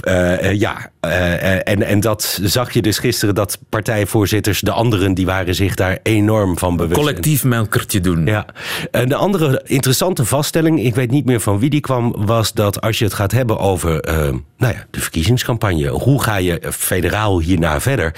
ja. 0.51 0.91
En, 1.09 1.83
en 1.83 1.99
dat 1.99 2.39
zag 2.43 2.73
je 2.73 2.81
dus 2.81 2.97
gisteren 2.97 3.35
dat 3.35 3.59
partijvoorzitters... 3.69 4.59
de 4.59 4.71
anderen 4.71 5.13
die 5.13 5.25
waren 5.25 5.55
zich 5.55 5.75
daar 5.75 5.99
enorm 6.03 6.57
van 6.57 6.75
bewust. 6.75 6.99
Collectief 6.99 7.43
melkertje 7.43 8.01
doen. 8.01 8.25
Ja. 8.25 8.45
En 8.91 9.09
de 9.09 9.15
andere 9.15 9.61
interessante 9.65 10.25
vaststelling, 10.25 10.83
ik 10.83 10.95
weet 10.95 11.11
niet 11.11 11.25
meer 11.25 11.39
van 11.39 11.59
wie 11.59 11.69
die 11.69 11.79
kwam, 11.79 12.15
was 12.17 12.53
dat 12.53 12.81
als 12.81 12.99
je 12.99 13.05
het 13.05 13.13
gaat 13.13 13.31
hebben 13.31 13.59
over 13.59 14.07
uh, 14.09 14.15
nou 14.57 14.73
ja, 14.73 14.85
de 14.89 14.99
verkiezingscampagne, 14.99 15.87
hoe 15.87 16.23
ga 16.23 16.35
je 16.35 16.61
federaal 16.71 17.39
hierna 17.39 17.81
verder, 17.81 18.13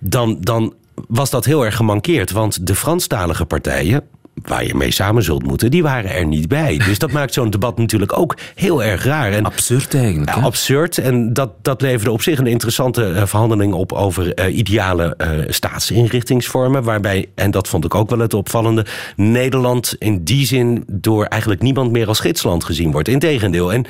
dan, 0.00 0.36
dan 0.40 0.74
was 1.08 1.30
dat 1.30 1.44
heel 1.44 1.64
erg 1.64 1.76
gemankeerd. 1.76 2.30
Want 2.30 2.66
de 2.66 2.74
Franstalige 2.74 3.44
partijen, 3.44 4.02
waar 4.42 4.66
je 4.66 4.74
mee 4.74 4.90
samen 4.90 5.22
zult 5.22 5.46
moeten, 5.46 5.70
die 5.70 5.82
waren 5.82 6.10
er 6.10 6.26
niet 6.26 6.48
bij. 6.48 6.76
Dus 6.86 6.98
dat 6.98 7.12
maakt 7.12 7.32
zo'n 7.32 7.50
debat 7.50 7.78
natuurlijk 7.78 8.18
ook 8.18 8.36
heel 8.54 8.84
erg 8.84 9.04
raar. 9.04 9.32
En, 9.32 9.44
absurd 9.44 9.94
eigenlijk. 9.94 10.30
Absurd. 10.30 10.98
En 10.98 11.32
dat, 11.32 11.50
dat 11.62 11.80
leverde 11.80 12.10
op 12.10 12.22
zich 12.22 12.38
een 12.38 12.46
interessante 12.46 13.10
uh, 13.10 13.26
verhandeling 13.26 13.72
op 13.72 13.92
over 13.92 14.40
uh, 14.40 14.56
ideale 14.56 15.14
uh, 15.18 15.28
staatsinrichtingsvormen. 15.48 16.82
Waarbij, 16.82 17.28
en 17.34 17.50
dat 17.50 17.68
vond 17.68 17.84
ik 17.84 17.94
ook 17.94 18.10
wel 18.10 18.18
het 18.18 18.34
opvallende, 18.34 18.86
Nederland 19.16 19.94
in 19.98 20.24
die 20.24 20.46
zin 20.46 20.84
door 20.86 21.24
eigenlijk 21.24 21.62
niemand 21.62 21.92
meer 21.92 22.08
als 22.08 22.20
gidsland 22.20 22.64
gezien 22.64 22.92
wordt. 22.92 23.08
Integendeel. 23.08 23.72
En 23.72 23.84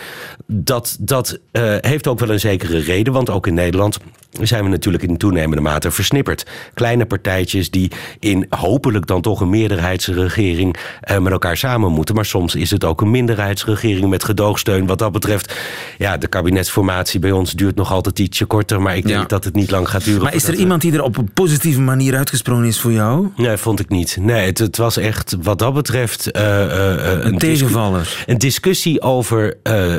dat, 0.47 0.97
dat 1.01 1.39
heeft 1.81 2.07
ook 2.07 2.19
wel 2.19 2.31
een 2.31 2.41
zekere 2.41 2.79
reden, 2.79 3.13
want 3.13 3.31
ook 3.31 3.47
in 3.47 3.55
Nederland 3.55 3.99
zijn 4.43 4.65
we 4.65 4.71
natuurlijk 4.71 5.03
in 5.05 5.17
toenemende 5.17 5.63
mate 5.63 5.91
versnipperd. 5.91 6.47
Kleine 6.75 7.07
partijtjes 7.07 7.71
die 7.71 7.91
in 8.21 8.47
hopelijk 8.51 9.07
dan 9.07 9.21
toch 9.21 9.41
een 9.41 9.51
meerderheidsregering 9.51 10.77
eh, 11.01 11.19
met 11.19 11.33
elkaar 11.33 11.57
samen 11.57 11.93
moeten. 11.93 12.15
Maar 12.15 12.25
soms 12.25 12.55
is 12.55 12.71
het 12.71 12.85
ook 12.85 13.01
een 13.01 13.11
minderheidsregering 13.11 14.09
met 14.09 14.25
gedoogsteun. 14.25 14.87
Wat 14.87 14.99
dat 14.99 15.13
betreft, 15.13 15.57
ja, 15.99 16.17
de 16.17 16.27
kabinetsformatie 16.27 17.21
bij 17.21 17.31
ons 17.33 17.53
duurt 17.53 17.77
nog 17.77 17.93
altijd 17.93 18.19
ietsje 18.19 18.45
korter. 18.45 18.83
Maar 18.83 18.97
ik 18.97 19.07
denk 19.07 19.21
Ja. 19.21 19.27
dat 19.27 19.45
het 19.45 19.55
niet 19.55 19.71
lang 19.71 19.89
gaat 19.89 20.05
duren. 20.05 20.23
Maar 20.23 20.35
is 20.35 20.49
er 20.49 20.55
iemand 20.55 20.81
die 20.83 20.93
er 20.93 21.03
op 21.03 21.17
een 21.17 21.31
positieve 21.33 21.81
manier 21.81 22.17
uitgesprongen 22.17 22.65
is 22.67 22.81
voor 22.81 22.93
jou? 22.93 23.29
Nee, 23.37 23.57
vond 23.57 23.81
ik 23.81 23.89
niet. 23.89 24.17
Nee, 24.21 24.47
het, 24.47 24.59
het 24.59 24.77
was 24.77 24.97
echt 24.97 25.37
wat 25.43 25.59
dat 25.59 25.75
betreft 25.75 26.31
eh, 26.31 26.63
eh, 26.65 26.93
eh, 26.95 27.13
Een 27.13 27.19
discu- 27.21 27.37
tegenvaller. 27.39 28.25
Een 28.27 28.39
discussie 28.39 29.01
over 29.03 29.57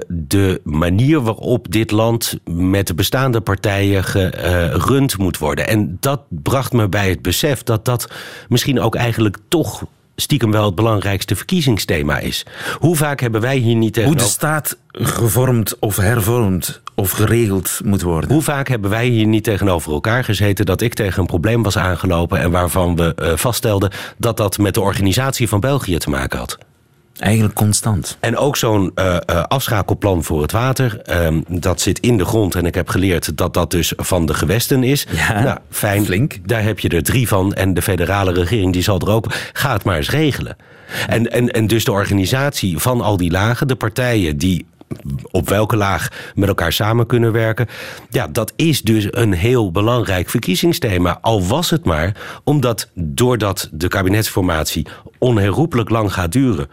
de 0.07 0.61
manier 0.63 1.21
waarop 1.21 1.71
dit 1.71 1.91
land 1.91 2.39
met 2.51 2.87
de 2.87 2.93
bestaande 2.93 3.41
partijen 3.41 4.03
gerund 4.33 5.17
moet 5.17 5.37
worden. 5.37 5.67
En 5.67 5.97
dat 5.99 6.21
bracht 6.29 6.73
me 6.73 6.89
bij 6.89 7.09
het 7.09 7.21
besef 7.21 7.63
dat 7.63 7.85
dat 7.85 8.09
misschien 8.49 8.79
ook 8.79 8.95
eigenlijk 8.95 9.37
toch 9.47 9.83
stiekem 10.15 10.51
wel 10.51 10.65
het 10.65 10.75
belangrijkste 10.75 11.35
verkiezingsthema 11.35 12.19
is. 12.19 12.45
Hoe 12.79 12.95
vaak 12.95 13.19
hebben 13.19 13.41
wij 13.41 13.57
hier 13.57 13.75
niet 13.75 14.03
Hoe 14.03 14.15
de 14.15 14.23
staat 14.23 14.77
gevormd 14.91 15.79
of 15.79 15.95
hervormd 15.95 16.81
of 16.95 17.11
geregeld 17.11 17.79
moet 17.83 18.01
worden. 18.01 18.31
Hoe 18.31 18.41
vaak 18.41 18.67
hebben 18.67 18.89
wij 18.89 19.07
hier 19.07 19.25
niet 19.25 19.43
tegenover 19.43 19.91
elkaar 19.91 20.23
gezeten 20.23 20.65
dat 20.65 20.81
ik 20.81 20.93
tegen 20.93 21.19
een 21.19 21.25
probleem 21.25 21.63
was 21.63 21.77
aangelopen 21.77 22.39
en 22.39 22.51
waarvan 22.51 22.95
we 22.95 23.15
eh, 23.15 23.35
vaststelden 23.35 23.91
dat 24.17 24.37
dat 24.37 24.57
met 24.57 24.73
de 24.73 24.81
organisatie 24.81 25.47
van 25.47 25.59
België 25.59 25.97
te 25.97 26.09
maken 26.09 26.39
had? 26.39 26.57
Eigenlijk 27.19 27.55
constant. 27.55 28.17
En 28.19 28.37
ook 28.37 28.57
zo'n 28.57 28.91
eh, 28.95 29.15
eh, 29.15 29.43
afschakelplan 29.43 30.23
voor 30.23 30.41
het 30.41 30.51
water. 30.51 31.01
ehm, 31.01 31.41
dat 31.47 31.81
zit 31.81 31.99
in 31.99 32.17
de 32.17 32.25
grond. 32.25 32.55
En 32.55 32.65
ik 32.65 32.75
heb 32.75 32.89
geleerd 32.89 33.37
dat 33.37 33.53
dat 33.53 33.71
dus 33.71 33.93
van 33.97 34.25
de 34.25 34.33
gewesten 34.33 34.83
is. 34.83 35.07
Ja, 35.11 35.41
nou, 35.43 35.57
fijn. 35.69 36.05
flink. 36.05 36.37
Daar 36.47 36.63
heb 36.63 36.79
je 36.79 36.89
er 36.89 37.03
drie 37.03 37.27
van. 37.27 37.53
En 37.53 37.73
de 37.73 37.81
federale 37.81 38.33
regering 38.33 38.73
die 38.73 38.81
zal 38.83 38.99
er 38.99 39.09
ook. 39.09 39.33
Ga 39.53 39.73
het 39.73 39.83
maar 39.83 39.97
eens 39.97 40.09
regelen. 40.09 40.55
En, 41.07 41.31
en, 41.31 41.51
en 41.51 41.67
dus 41.67 41.83
de 41.83 41.91
organisatie 41.91 42.77
van 42.77 43.01
al 43.01 43.17
die 43.17 43.31
lagen. 43.31 43.67
De 43.67 43.75
partijen 43.75 44.37
die 44.37 44.65
op 45.31 45.49
welke 45.49 45.75
laag 45.75 46.07
met 46.35 46.47
elkaar 46.47 46.73
samen 46.73 47.05
kunnen 47.05 47.31
werken. 47.31 47.67
Ja, 48.09 48.27
dat 48.27 48.53
is 48.55 48.81
dus 48.81 49.07
een 49.09 49.33
heel 49.33 49.71
belangrijk 49.71 50.29
verkiezingsthema. 50.29 51.17
Al 51.21 51.45
was 51.45 51.69
het 51.69 51.85
maar 51.85 52.15
omdat 52.43 52.89
doordat 52.93 53.69
de 53.71 53.87
kabinetsformatie 53.87 54.87
onherroepelijk 55.17 55.89
lang 55.89 56.13
gaat 56.13 56.31
duren 56.31 56.67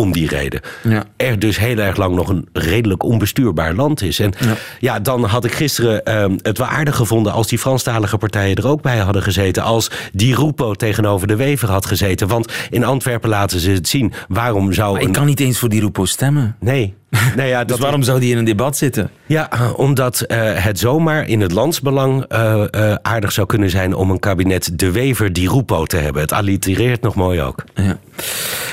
om 0.00 0.12
die 0.12 0.28
reden. 0.28 0.60
Ja. 0.82 1.04
Er 1.16 1.38
dus 1.38 1.58
heel 1.58 1.78
erg 1.78 1.96
lang 1.96 2.14
nog 2.14 2.28
een 2.28 2.48
redelijk 2.52 3.02
onbestuurbaar 3.02 3.74
land 3.74 4.02
is. 4.02 4.18
En 4.18 4.32
ja, 4.78 5.00
dan 5.00 5.24
had 5.24 5.44
ik 5.44 5.52
gisteren 5.52 6.04
ehm, 6.04 6.38
het 6.42 6.58
wel 6.58 6.66
aardig 6.66 6.96
gevonden 6.96 7.32
als 7.32 7.48
die 7.48 7.58
Franstalige 7.58 8.18
partijen 8.18 8.56
er 8.56 8.66
ook 8.66 8.82
bij 8.82 8.98
hadden 8.98 9.22
gezeten. 9.22 9.62
Als 9.62 9.90
die 10.12 10.34
Rupo 10.34 10.74
tegenover 10.74 11.26
de 11.26 11.36
Wever 11.36 11.70
had 11.70 11.86
gezeten. 11.86 12.28
Want 12.28 12.52
in 12.70 12.84
Antwerpen 12.84 13.28
laten 13.28 13.60
ze 13.60 13.70
het 13.70 13.88
zien. 13.88 14.12
Waarom 14.28 14.72
zou 14.72 14.92
Maar 14.92 15.00
een... 15.00 15.06
ik 15.06 15.12
kan 15.14 15.26
niet 15.26 15.40
eens 15.40 15.58
voor 15.58 15.68
die 15.68 15.80
Rupo 15.80 16.04
stemmen. 16.04 16.56
Nee. 16.60 16.94
Nou 17.36 17.48
ja, 17.48 17.64
Dus 17.64 17.78
waarom 17.78 18.02
zou 18.02 18.20
die 18.20 18.30
in 18.30 18.38
een 18.38 18.44
debat 18.44 18.76
zitten? 18.76 19.10
ja, 19.26 19.48
omdat 19.76 20.20
eh, 20.20 20.64
het 20.64 20.78
zomaar 20.78 21.28
in 21.28 21.40
het 21.40 21.52
landsbelang 21.52 22.24
eh, 22.24 22.62
eh, 22.70 22.96
aardig 23.02 23.32
zou 23.32 23.46
kunnen 23.46 23.70
zijn 23.70 23.94
om 23.94 24.10
een 24.10 24.18
kabinet 24.18 24.78
de 24.78 24.90
Wever 24.90 25.32
die 25.32 25.50
Rupo 25.50 25.84
te 25.84 25.96
hebben. 25.96 26.22
Het 26.22 26.32
allitereert 26.32 27.02
nog 27.02 27.14
mooi 27.14 27.40
ook. 27.40 27.64
Ja. 27.74 27.98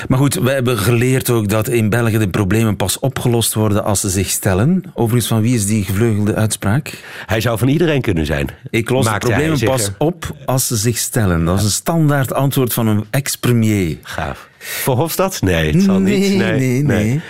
Maar 0.08 0.18
goed, 0.18 0.34
we 0.34 0.50
hebben 0.50 0.78
geleerd 0.78 1.30
ook 1.30 1.48
dat 1.48 1.68
in 1.68 1.88
België 1.88 2.18
de 2.18 2.28
problemen 2.28 2.76
pas 2.76 2.98
opgelost 2.98 3.54
worden 3.54 3.84
als 3.84 4.00
ze 4.00 4.08
zich 4.08 4.28
stellen. 4.28 4.82
Overigens, 4.94 5.28
van 5.28 5.40
wie 5.40 5.54
is 5.54 5.66
die 5.66 5.84
gevleugelde 5.84 6.34
uitspraak? 6.34 7.02
Hij 7.26 7.40
zou 7.40 7.58
van 7.58 7.68
iedereen 7.68 8.00
kunnen 8.00 8.26
zijn. 8.26 8.48
Ik 8.70 8.90
los 8.90 9.04
Maakte 9.04 9.26
de 9.26 9.32
problemen 9.32 9.64
pas 9.64 9.90
op 9.98 10.34
als 10.44 10.66
ze 10.66 10.76
zich 10.76 10.98
stellen. 10.98 11.44
Dat 11.44 11.58
is 11.58 11.64
een 11.64 11.70
standaard 11.70 12.32
antwoord 12.32 12.72
van 12.72 12.86
een 12.86 13.04
ex-premier. 13.10 13.98
Gaaf. 14.02 14.47
Voor 14.58 14.96
Hofstad? 14.96 15.40
Nee, 15.40 15.72
het 15.72 15.82
zal 15.82 15.98
nee, 16.00 16.18
niet. 16.18 16.38
nee, 16.38 16.82
nee, 16.82 17.20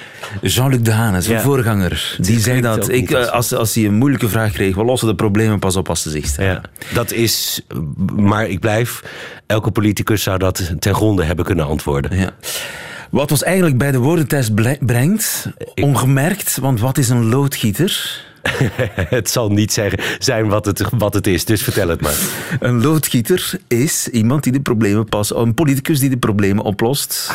Jean-Luc 0.42 0.80
Dehane, 0.80 1.20
zijn 1.20 1.36
Ja. 1.36 1.42
voorganger, 1.42 2.16
die 2.20 2.40
zei 2.40 2.60
dat 2.60 2.88
ik, 2.88 3.10
eh, 3.10 3.26
als- 3.26 3.52
als, 3.54 3.74
hij 3.74 3.84
een 3.84 3.94
moeilijke 3.94 4.28
vraag 4.28 4.52
kreeg, 4.52 4.74
we 4.74 4.84
lossen 4.84 5.08
de 5.08 5.14
problemen 5.14 5.58
pas 5.58 5.76
op 5.76 5.88
als 5.88 6.02
ze 6.02 6.10
zich 6.10 6.26
stellen. 6.26 6.50
Ja, 6.52 6.62
dat 6.94 7.12
is. 7.12 7.60
Maar 8.16 8.48
ik 8.48 8.60
blijf. 8.60 9.02
Elke 9.46 9.70
politicus 9.70 10.22
zou 10.22 10.38
dat 10.38 10.72
ten 10.78 10.94
gronde 10.94 11.24
hebben 11.24 11.44
kunnen 11.44 11.66
antwoorden. 11.66 12.18
Ja. 12.18 12.30
Wat 13.10 13.30
ons 13.30 13.42
eigenlijk 13.42 13.78
bij 13.78 13.90
de 13.90 13.98
woordentest 13.98 14.54
brengt, 14.86 15.46
ongemerkt, 15.74 16.58
want 16.60 16.80
wat 16.80 16.98
is 16.98 17.08
een 17.08 17.24
loodgieter? 17.28 18.22
het 19.18 19.30
zal 19.30 19.50
niet 19.50 19.72
zeggen, 19.72 19.98
zijn 20.18 20.48
wat 20.48 20.64
het, 20.64 20.82
wat 20.98 21.14
het 21.14 21.26
is, 21.26 21.44
dus 21.44 21.62
vertel 21.62 21.88
het 21.88 22.00
maar. 22.00 22.16
Een 22.60 22.82
loodgieter 22.82 23.58
is 23.68 24.08
iemand 24.08 24.42
die 24.42 24.52
de 24.52 24.60
problemen 24.60 25.04
pas, 25.04 25.34
een 25.34 25.54
politicus 25.54 26.00
die 26.00 26.10
de 26.10 26.16
problemen 26.16 26.64
oplost. 26.64 27.32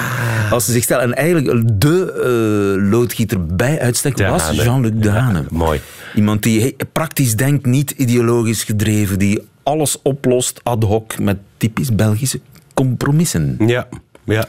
Als 0.52 0.66
ze 0.66 0.72
zich 0.72 0.84
stellen, 0.84 1.04
en 1.04 1.14
eigenlijk 1.14 1.62
de 1.82 2.12
eh, 2.12 2.92
loodgieter 2.92 3.46
bij 3.46 3.80
uitstek 3.80 4.18
was. 4.18 4.50
Jean-Luc 4.52 4.92
Dehane. 4.96 5.40
Ja, 5.40 5.46
mooi. 5.50 5.80
Iemand 6.16 6.44
die 6.44 6.76
praktisch 6.92 7.36
denkt, 7.36 7.66
niet 7.66 7.92
ideologisch 7.92 8.64
gedreven, 8.64 9.20
die 9.20 9.42
alles 9.64 10.02
oplost 10.02 10.60
ad 10.64 10.84
hoc 10.84 11.20
met 11.20 11.38
typisch 11.58 11.96
Belgische 11.96 12.40
compromissen. 12.74 13.58
Ja, 13.66 13.88
ja. 14.26 14.46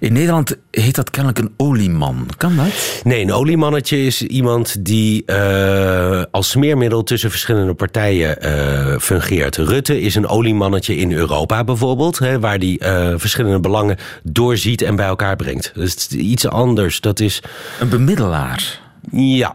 In 0.00 0.12
Nederland 0.12 0.56
heet 0.70 0.94
dat 0.94 1.10
kennelijk 1.10 1.38
een 1.40 1.52
olieman. 1.56 2.28
Kan 2.36 2.56
dat? 2.56 3.00
Nee, 3.04 3.22
een 3.22 3.32
oliemannetje 3.32 4.04
is 4.04 4.22
iemand 4.22 4.84
die 4.84 5.24
eh, 5.24 6.22
als 6.30 6.50
smeermiddel 6.50 7.02
tussen 7.02 7.30
verschillende 7.30 7.74
partijen 7.74 8.40
eh, 8.40 8.98
fungeert. 8.98 9.56
Rutte 9.56 10.00
is 10.00 10.14
een 10.14 10.26
oliemannetje 10.26 10.96
in 10.96 11.12
Europa 11.12 11.64
bijvoorbeeld, 11.64 12.18
hè, 12.18 12.40
waar 12.40 12.58
die 12.58 12.78
eh, 12.78 13.12
verschillende 13.16 13.60
belangen 13.60 13.96
doorziet 14.22 14.82
en 14.82 14.96
bij 14.96 15.06
elkaar 15.06 15.36
brengt. 15.36 15.72
Dus 15.74 15.90
het 15.90 16.00
is 16.10 16.16
iets 16.16 16.48
anders. 16.48 17.00
Dat 17.00 17.20
is, 17.20 17.42
Een 17.80 17.88
bemiddelaar. 17.88 18.80
ja, 19.10 19.54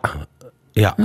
ja. 0.79 0.95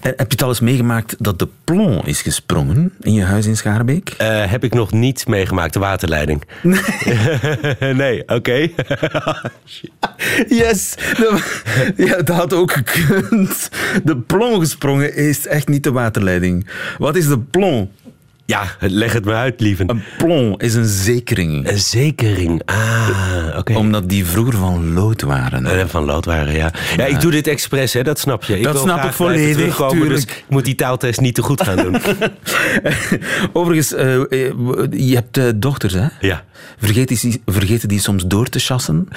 En 0.00 0.12
heb 0.16 0.18
je 0.18 0.24
het 0.28 0.42
al 0.42 0.48
eens 0.48 0.60
meegemaakt 0.60 1.14
dat 1.18 1.38
de 1.38 1.48
plomb 1.64 2.06
is 2.06 2.22
gesprongen 2.22 2.92
in 3.00 3.12
je 3.12 3.24
huis 3.24 3.46
in 3.46 3.56
Schaarbeek? 3.56 4.14
Eh, 4.18 4.50
heb 4.50 4.64
ik 4.64 4.74
nog 4.74 4.92
niet 4.92 5.26
meegemaakt, 5.26 5.72
de 5.72 5.78
waterleiding. 5.78 6.42
Nee, 6.62 7.94
nee 7.94 8.28
oké. 8.28 8.68
Yes! 10.48 10.94
Ja, 11.96 12.16
dat 12.16 12.36
had 12.36 12.52
ook 12.52 12.72
gekund. 12.72 13.70
De 14.04 14.16
plomb 14.16 14.58
gesprongen 14.60 15.14
is 15.14 15.46
echt 15.46 15.68
niet 15.68 15.84
de 15.84 15.92
waterleiding. 15.92 16.68
Wat 16.98 17.16
is 17.16 17.26
de 17.26 17.38
plomb? 17.38 17.90
Ja, 18.50 18.62
leg 18.80 19.12
het 19.12 19.24
me 19.24 19.32
uit, 19.32 19.60
lieve. 19.60 19.84
Een 19.86 20.02
plomb 20.18 20.62
is 20.62 20.74
een 20.74 20.84
zekering. 20.86 21.68
Een 21.70 21.78
zekering. 21.78 22.62
Ah, 22.64 23.54
oké. 23.58 23.74
Omdat 23.76 24.08
die 24.08 24.26
vroeger 24.26 24.54
van 24.58 24.92
lood 24.92 25.22
waren. 25.22 25.66
Eh, 25.66 25.84
Van 25.86 26.04
lood 26.04 26.24
waren, 26.24 26.54
ja. 26.54 26.72
Ja, 26.96 27.04
ik 27.04 27.20
doe 27.20 27.30
dit 27.30 27.46
expres, 27.46 27.92
hè, 27.92 28.02
dat 28.02 28.18
snap 28.18 28.44
je. 28.44 28.60
Dat 28.62 28.72
wil 28.72 28.82
snap 28.82 29.04
ik 29.04 29.12
volledig. 29.12 29.76
Dus 29.76 30.22
ik 30.22 30.44
moet 30.48 30.64
die 30.64 30.74
taaltest 30.74 31.20
niet 31.20 31.34
te 31.34 31.42
goed 31.42 31.62
gaan 31.62 31.76
doen. 31.76 31.96
Overigens, 33.52 33.92
eh, 33.94 34.14
eh, 34.14 34.26
je 34.90 35.14
hebt 35.14 35.62
dochters, 35.62 35.92
hè? 35.92 36.06
ja. 36.20 36.44
Vergeet 36.78 37.08
die, 37.08 37.42
vergeten 37.46 37.88
die 37.88 38.00
soms 38.00 38.24
door 38.26 38.48
te 38.48 38.58
chassen? 38.58 39.08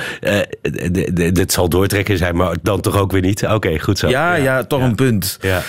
D- 0.62 1.36
dit 1.36 1.52
zal 1.52 1.70
doortrekken 1.70 2.18
zijn, 2.18 2.36
maar 2.36 2.56
dan 2.62 2.82
toch 2.82 2.98
ook 2.98 3.12
weer 3.12 3.22
niet. 3.22 3.46
Oké, 3.46 3.80
goed 3.80 3.98
zo. 4.00 4.10
Ja, 4.10 4.36
ja, 4.36 4.64
toch 4.64 4.82
een 4.82 4.96
punt. 4.96 5.38
Ja. 5.42 5.62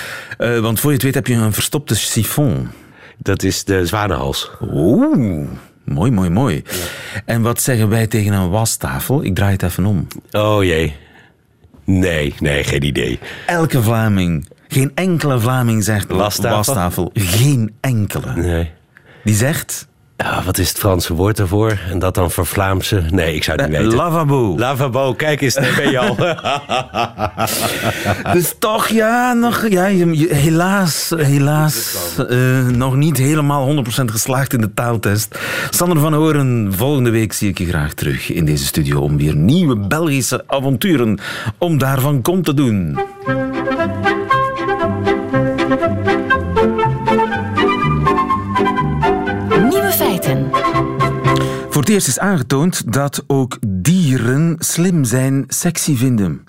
Want 0.60 0.80
voor 0.80 0.90
je 0.90 0.96
het 0.96 1.04
weet 1.04 1.14
heb 1.14 1.26
je 1.26 1.34
een 1.34 1.52
verstopte 1.52 1.94
siphon. 1.94 2.68
Dat 3.24 3.42
is 3.42 3.64
de 3.64 3.86
zwanenhals. 3.86 4.50
Oeh, 4.72 5.46
mooi, 5.84 6.10
mooi, 6.10 6.30
mooi. 6.30 6.62
En 7.24 7.42
wat 7.42 7.60
zeggen 7.60 7.88
wij 7.88 8.06
tegen 8.06 8.32
een 8.32 8.50
wastafel? 8.50 9.24
Ik 9.24 9.34
draai 9.34 9.52
het 9.52 9.62
even 9.62 9.86
om. 9.86 10.06
Oh 10.32 10.64
jee. 10.64 10.96
Nee, 11.84 12.34
nee, 12.38 12.64
geen 12.64 12.82
idee. 12.84 13.18
Elke 13.46 13.82
Vlaming, 13.82 14.48
geen 14.68 14.92
enkele 14.94 15.40
Vlaming 15.40 15.84
zegt 15.84 16.10
Wastafel? 16.10 16.56
wastafel. 16.56 17.10
Geen 17.14 17.74
enkele. 17.80 18.34
Nee. 18.34 18.70
Die 19.24 19.34
zegt 19.34 19.86
Ja, 20.16 20.42
wat 20.44 20.58
is 20.58 20.68
het 20.68 20.78
Franse 20.78 21.14
woord 21.14 21.36
daarvoor? 21.36 21.78
En 21.90 21.98
dat 21.98 22.14
dan 22.14 22.30
voor 22.30 22.46
Vlaamse? 22.46 23.02
Nee, 23.10 23.34
ik 23.34 23.44
zou 23.44 23.60
het 23.60 23.68
niet 23.68 23.76
eh, 23.76 23.82
weten. 23.82 23.98
lavabo. 23.98 24.58
Lavabo, 24.58 25.14
kijk 25.14 25.40
eens, 25.40 25.54
daar 25.54 25.74
ben 25.76 25.90
je 25.90 25.98
al. 25.98 26.16
Dus 28.32 28.54
toch, 28.58 28.88
ja, 28.88 29.32
nog, 29.32 29.68
ja 29.68 29.84
helaas, 29.84 31.12
helaas 31.16 31.96
eh, 32.28 32.66
nog 32.66 32.96
niet 32.96 33.16
helemaal 33.16 33.74
100% 33.76 33.80
geslaagd 34.04 34.52
in 34.52 34.60
de 34.60 34.74
taaltest. 34.74 35.38
Sander 35.70 35.98
van 35.98 36.14
Horen, 36.14 36.72
volgende 36.76 37.10
week 37.10 37.32
zie 37.32 37.48
ik 37.48 37.58
je 37.58 37.66
graag 37.66 37.94
terug 37.94 38.32
in 38.32 38.44
deze 38.44 38.64
studio 38.64 39.00
om 39.00 39.16
weer 39.16 39.36
nieuwe 39.36 39.76
Belgische 39.76 40.44
avonturen 40.46 41.18
om 41.58 41.78
daarvan 41.78 42.22
kom 42.22 42.42
te 42.42 42.54
doen. 42.54 42.98
Eerst 51.94 52.08
is 52.08 52.18
aangetoond 52.18 52.92
dat 52.92 53.24
ook 53.26 53.58
dieren 53.66 54.56
slim 54.58 55.04
zijn 55.04 55.44
sexy 55.48 55.96
vinden. 55.96 56.46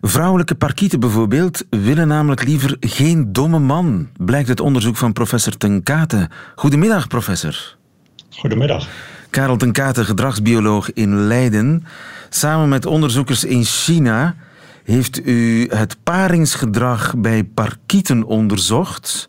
Vrouwelijke 0.00 0.54
parkieten 0.54 1.00
bijvoorbeeld 1.00 1.64
willen 1.70 2.08
namelijk 2.08 2.44
liever 2.44 2.76
geen 2.80 3.32
domme 3.32 3.58
man, 3.58 4.08
blijkt 4.16 4.48
het 4.48 4.60
onderzoek 4.60 4.96
van 4.96 5.12
professor 5.12 5.56
Ten 5.56 5.82
Kate. 5.82 6.28
Goedemiddag, 6.54 7.06
professor. 7.06 7.76
Goedemiddag. 8.30 8.88
Karel 9.30 9.56
Ten 9.56 9.72
Kate, 9.72 10.04
gedragsbioloog 10.04 10.92
in 10.92 11.14
Leiden. 11.14 11.84
Samen 12.28 12.68
met 12.68 12.86
onderzoekers 12.86 13.44
in 13.44 13.64
China 13.64 14.34
heeft 14.84 15.26
u 15.26 15.66
het 15.70 15.96
paringsgedrag 16.02 17.14
bij 17.16 17.44
parkieten 17.44 18.24
onderzocht 18.24 19.28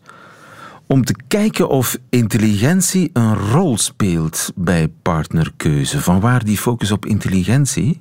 om 0.92 1.04
te 1.04 1.14
kijken 1.28 1.68
of 1.68 1.96
intelligentie 2.08 3.10
een 3.12 3.34
rol 3.34 3.78
speelt 3.78 4.52
bij 4.56 4.88
partnerkeuze. 5.02 6.00
Vanwaar 6.00 6.44
die 6.44 6.56
focus 6.56 6.92
op 6.92 7.06
intelligentie? 7.06 8.00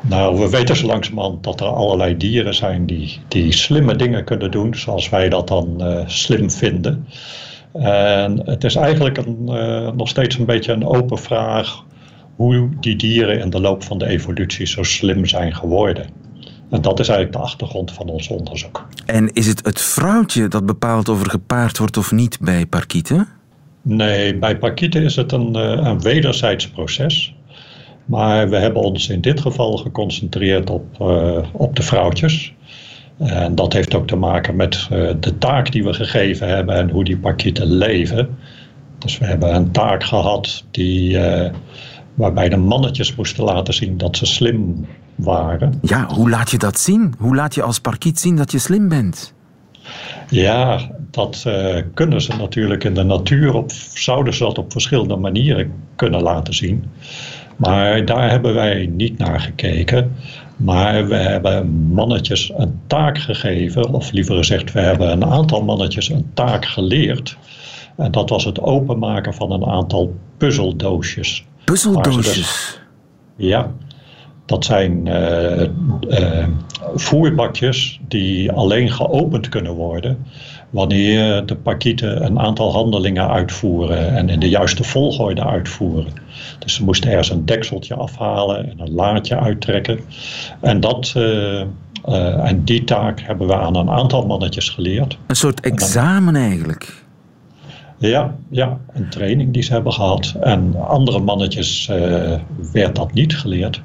Nou, 0.00 0.38
we 0.38 0.50
weten 0.50 0.76
zo 0.76 0.86
langzamerhand 0.86 1.44
dat 1.44 1.60
er 1.60 1.66
allerlei 1.66 2.16
dieren 2.16 2.54
zijn 2.54 2.86
die, 2.86 3.20
die 3.28 3.52
slimme 3.52 3.96
dingen 3.96 4.24
kunnen 4.24 4.50
doen, 4.50 4.74
zoals 4.74 5.08
wij 5.08 5.28
dat 5.28 5.48
dan 5.48 5.76
uh, 5.78 6.06
slim 6.06 6.50
vinden. 6.50 7.06
En 7.72 8.40
het 8.44 8.64
is 8.64 8.74
eigenlijk 8.74 9.16
een, 9.16 9.38
uh, 9.48 9.90
nog 9.90 10.08
steeds 10.08 10.38
een 10.38 10.46
beetje 10.46 10.72
een 10.72 10.86
open 10.86 11.18
vraag 11.18 11.84
hoe 12.36 12.68
die 12.80 12.96
dieren 12.96 13.40
in 13.40 13.50
de 13.50 13.60
loop 13.60 13.82
van 13.82 13.98
de 13.98 14.06
evolutie 14.06 14.66
zo 14.66 14.82
slim 14.82 15.26
zijn 15.26 15.54
geworden. 15.54 16.21
En 16.72 16.82
dat 16.82 17.00
is 17.00 17.08
eigenlijk 17.08 17.38
de 17.38 17.44
achtergrond 17.44 17.92
van 17.92 18.08
ons 18.08 18.28
onderzoek. 18.28 18.86
En 19.06 19.32
is 19.32 19.46
het 19.46 19.64
het 19.64 19.80
vrouwtje 19.80 20.48
dat 20.48 20.66
bepaalt 20.66 21.08
of 21.08 21.20
er 21.20 21.30
gepaard 21.30 21.78
wordt 21.78 21.96
of 21.96 22.12
niet 22.12 22.38
bij 22.40 22.66
parkieten? 22.66 23.28
Nee, 23.82 24.38
bij 24.38 24.58
parkieten 24.58 25.02
is 25.02 25.16
het 25.16 25.32
een, 25.32 25.54
eh, 25.54 25.62
een 25.62 26.00
wederzijds 26.00 26.68
proces. 26.68 27.34
Maar 28.04 28.48
we 28.48 28.56
hebben 28.56 28.82
ons 28.82 29.08
in 29.08 29.20
dit 29.20 29.40
geval 29.40 29.76
geconcentreerd 29.76 30.70
op, 30.70 30.84
uh, 31.00 31.38
op 31.52 31.76
de 31.76 31.82
vrouwtjes. 31.82 32.54
En 33.18 33.54
dat 33.54 33.72
heeft 33.72 33.94
ook 33.94 34.06
te 34.06 34.16
maken 34.16 34.56
met 34.56 34.88
uh, 34.92 35.10
de 35.20 35.38
taak 35.38 35.72
die 35.72 35.84
we 35.84 35.92
gegeven 35.92 36.48
hebben 36.48 36.74
en 36.74 36.90
hoe 36.90 37.04
die 37.04 37.18
parkieten 37.18 37.72
leven. 37.72 38.38
Dus 38.98 39.18
we 39.18 39.24
hebben 39.24 39.54
een 39.54 39.70
taak 39.70 40.04
gehad 40.04 40.64
die, 40.70 41.10
uh, 41.10 41.50
waarbij 42.14 42.48
de 42.48 42.56
mannetjes 42.56 43.14
moesten 43.14 43.44
laten 43.44 43.74
zien 43.74 43.96
dat 43.96 44.16
ze 44.16 44.26
slim 44.26 44.86
waren. 45.14 45.78
Ja, 45.82 46.06
hoe 46.06 46.30
laat 46.30 46.50
je 46.50 46.58
dat 46.58 46.78
zien? 46.78 47.14
Hoe 47.18 47.34
laat 47.34 47.54
je 47.54 47.62
als 47.62 47.78
parkiet 47.78 48.20
zien 48.20 48.36
dat 48.36 48.52
je 48.52 48.58
slim 48.58 48.88
bent? 48.88 49.34
Ja, 50.28 50.90
dat 51.10 51.44
uh, 51.46 51.76
kunnen 51.94 52.22
ze 52.22 52.36
natuurlijk 52.36 52.84
in 52.84 52.94
de 52.94 53.02
natuur. 53.02 53.54
Op, 53.54 53.70
zouden 53.94 54.34
ze 54.34 54.44
dat 54.44 54.58
op 54.58 54.72
verschillende 54.72 55.16
manieren 55.16 55.72
kunnen 55.96 56.22
laten 56.22 56.54
zien. 56.54 56.84
Maar 57.56 58.04
daar 58.04 58.30
hebben 58.30 58.54
wij 58.54 58.86
niet 58.86 59.18
naar 59.18 59.40
gekeken. 59.40 60.12
Maar 60.56 61.08
we 61.08 61.14
hebben 61.14 61.70
mannetjes 61.70 62.52
een 62.56 62.80
taak 62.86 63.18
gegeven, 63.18 63.92
of 63.92 64.12
liever 64.12 64.36
gezegd, 64.36 64.72
we 64.72 64.80
hebben 64.80 65.10
een 65.10 65.24
aantal 65.24 65.64
mannetjes 65.64 66.08
een 66.08 66.30
taak 66.34 66.64
geleerd. 66.64 67.36
En 67.96 68.10
dat 68.10 68.30
was 68.30 68.44
het 68.44 68.60
openmaken 68.60 69.34
van 69.34 69.52
een 69.52 69.64
aantal 69.64 70.14
puzzeldoosjes. 70.36 71.46
Puzzeldoosjes? 71.64 72.80
Ja, 73.36 73.70
dat 74.46 74.64
zijn 74.64 75.06
uh, 75.06 75.60
uh, 75.60 76.46
voerbakjes 76.94 78.00
die 78.08 78.52
alleen 78.52 78.90
geopend 78.90 79.48
kunnen 79.48 79.72
worden 79.72 80.26
wanneer 80.72 81.46
de 81.46 81.56
parkieten 81.56 82.24
een 82.24 82.38
aantal 82.38 82.72
handelingen 82.72 83.28
uitvoeren 83.28 84.16
en 84.16 84.28
in 84.28 84.40
de 84.40 84.48
juiste 84.48 84.84
volgorde 84.84 85.44
uitvoeren. 85.44 86.12
Dus 86.58 86.74
ze 86.74 86.84
moesten 86.84 87.10
ergens 87.10 87.30
een 87.30 87.44
dekseltje 87.44 87.94
afhalen 87.94 88.70
en 88.70 88.80
een 88.80 88.92
laadje 88.92 89.38
uittrekken. 89.38 90.00
En, 90.60 90.80
dat, 90.80 91.14
uh, 91.16 91.22
uh, 91.22 92.48
en 92.48 92.64
die 92.64 92.84
taak 92.84 93.20
hebben 93.20 93.46
we 93.46 93.56
aan 93.56 93.76
een 93.76 93.90
aantal 93.90 94.26
mannetjes 94.26 94.68
geleerd. 94.68 95.18
Een 95.26 95.36
soort 95.36 95.60
examen 95.60 96.36
eigenlijk? 96.36 97.01
Ja, 98.08 98.34
ja, 98.48 98.78
een 98.92 99.08
training 99.08 99.52
die 99.52 99.62
ze 99.62 99.72
hebben 99.72 99.92
gehad. 99.92 100.34
En 100.40 100.74
andere 100.86 101.18
mannetjes 101.18 101.88
uh, 101.90 101.96
werd 102.72 102.96
dat 102.96 103.12
niet 103.12 103.36
geleerd. 103.36 103.82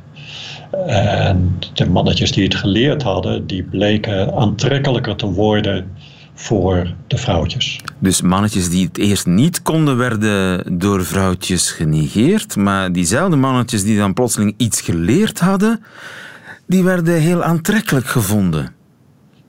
En 0.87 1.59
de 1.73 1.89
mannetjes 1.89 2.31
die 2.31 2.43
het 2.43 2.55
geleerd 2.55 3.03
hadden, 3.03 3.47
die 3.47 3.63
bleken 3.63 4.33
aantrekkelijker 4.33 5.15
te 5.15 5.25
worden 5.25 5.91
voor 6.33 6.93
de 7.07 7.17
vrouwtjes. 7.17 7.79
Dus 7.99 8.21
mannetjes 8.21 8.69
die 8.69 8.85
het 8.85 8.97
eerst 8.97 9.25
niet 9.25 9.61
konden, 9.61 9.97
werden 9.97 10.63
door 10.79 11.05
vrouwtjes 11.05 11.71
genegeerd. 11.71 12.55
Maar 12.55 12.91
diezelfde 12.91 13.35
mannetjes 13.35 13.83
die 13.83 13.97
dan 13.97 14.13
plotseling 14.13 14.53
iets 14.57 14.81
geleerd 14.81 15.39
hadden, 15.39 15.83
die 16.67 16.83
werden 16.83 17.21
heel 17.21 17.43
aantrekkelijk 17.43 18.07
gevonden. 18.07 18.73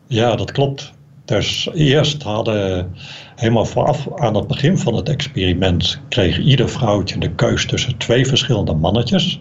Ja, 0.07 0.37
dat 0.37 0.53
klopt. 0.53 0.93
Dus 1.29 1.69
eerst 1.75 2.23
hadden, 2.23 2.93
helemaal 3.37 3.65
vooraf 3.65 4.09
aan 4.15 4.35
het 4.35 4.47
begin 4.47 4.79
van 4.79 4.95
het 4.95 5.09
experiment, 5.09 6.01
kreeg 6.09 6.39
ieder 6.39 6.69
vrouwtje 6.69 7.19
de 7.19 7.31
keus 7.31 7.67
tussen 7.67 7.97
twee 7.97 8.27
verschillende 8.27 8.75
mannetjes. 8.75 9.41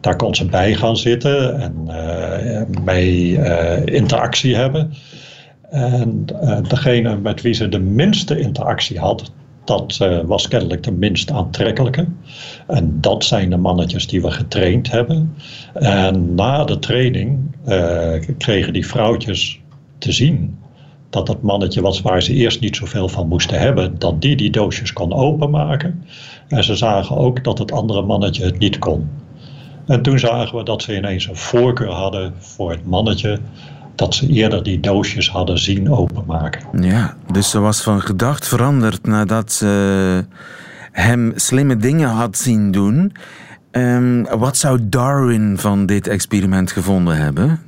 Daar 0.00 0.16
kon 0.16 0.34
ze 0.34 0.46
bij 0.46 0.74
gaan 0.74 0.96
zitten 0.96 1.60
en 1.60 1.74
uh, 1.86 2.78
mee 2.84 3.30
uh, 3.30 3.86
interactie 3.86 4.56
hebben. 4.56 4.94
En 5.70 6.24
uh, 6.42 6.58
degene 6.68 7.16
met 7.16 7.42
wie 7.42 7.54
ze 7.54 7.68
de 7.68 7.80
minste 7.80 8.38
interactie 8.40 8.98
had, 8.98 9.32
dat 9.64 9.96
was 10.26 10.48
kennelijk 10.48 10.82
de 10.82 10.92
minst 10.92 11.30
aantrekkelijke. 11.30 12.06
En 12.66 13.00
dat 13.00 13.24
zijn 13.24 13.50
de 13.50 13.56
mannetjes 13.56 14.06
die 14.06 14.22
we 14.22 14.30
getraind 14.30 14.90
hebben. 14.90 15.34
En 15.74 16.34
na 16.34 16.64
de 16.64 16.78
training 16.78 17.56
kregen 18.38 18.72
die 18.72 18.86
vrouwtjes 18.86 19.60
te 19.98 20.12
zien 20.12 20.62
dat 21.14 21.28
het 21.28 21.42
mannetje 21.42 21.80
was 21.80 22.00
waar 22.00 22.22
ze 22.22 22.32
eerst 22.32 22.60
niet 22.60 22.76
zoveel 22.76 23.08
van 23.08 23.28
moesten 23.28 23.58
hebben, 23.58 23.98
dat 23.98 24.22
die 24.22 24.36
die 24.36 24.50
doosjes 24.50 24.92
kon 24.92 25.12
openmaken. 25.12 26.04
En 26.48 26.64
ze 26.64 26.76
zagen 26.76 27.16
ook 27.16 27.44
dat 27.44 27.58
het 27.58 27.72
andere 27.72 28.02
mannetje 28.02 28.44
het 28.44 28.58
niet 28.58 28.78
kon. 28.78 29.08
En 29.86 30.02
toen 30.02 30.18
zagen 30.18 30.58
we 30.58 30.64
dat 30.64 30.82
ze 30.82 30.96
ineens 30.96 31.26
een 31.28 31.36
voorkeur 31.36 31.90
hadden 31.90 32.34
voor 32.38 32.70
het 32.70 32.86
mannetje 32.86 33.38
dat 33.94 34.14
ze 34.14 34.26
eerder 34.26 34.62
die 34.62 34.80
doosjes 34.80 35.30
hadden 35.30 35.58
zien 35.58 35.92
openmaken. 35.92 36.60
Ja, 36.80 37.16
dus 37.32 37.50
ze 37.50 37.58
was 37.58 37.82
van 37.82 38.00
gedacht 38.00 38.48
veranderd 38.48 39.06
nadat 39.06 39.52
ze 39.52 40.24
hem 40.92 41.32
slimme 41.36 41.76
dingen 41.76 42.08
had 42.08 42.36
zien 42.36 42.70
doen. 42.70 43.12
Um, 43.70 44.26
wat 44.38 44.56
zou 44.56 44.78
Darwin 44.82 45.58
van 45.58 45.86
dit 45.86 46.06
experiment 46.06 46.72
gevonden 46.72 47.16
hebben? 47.16 47.60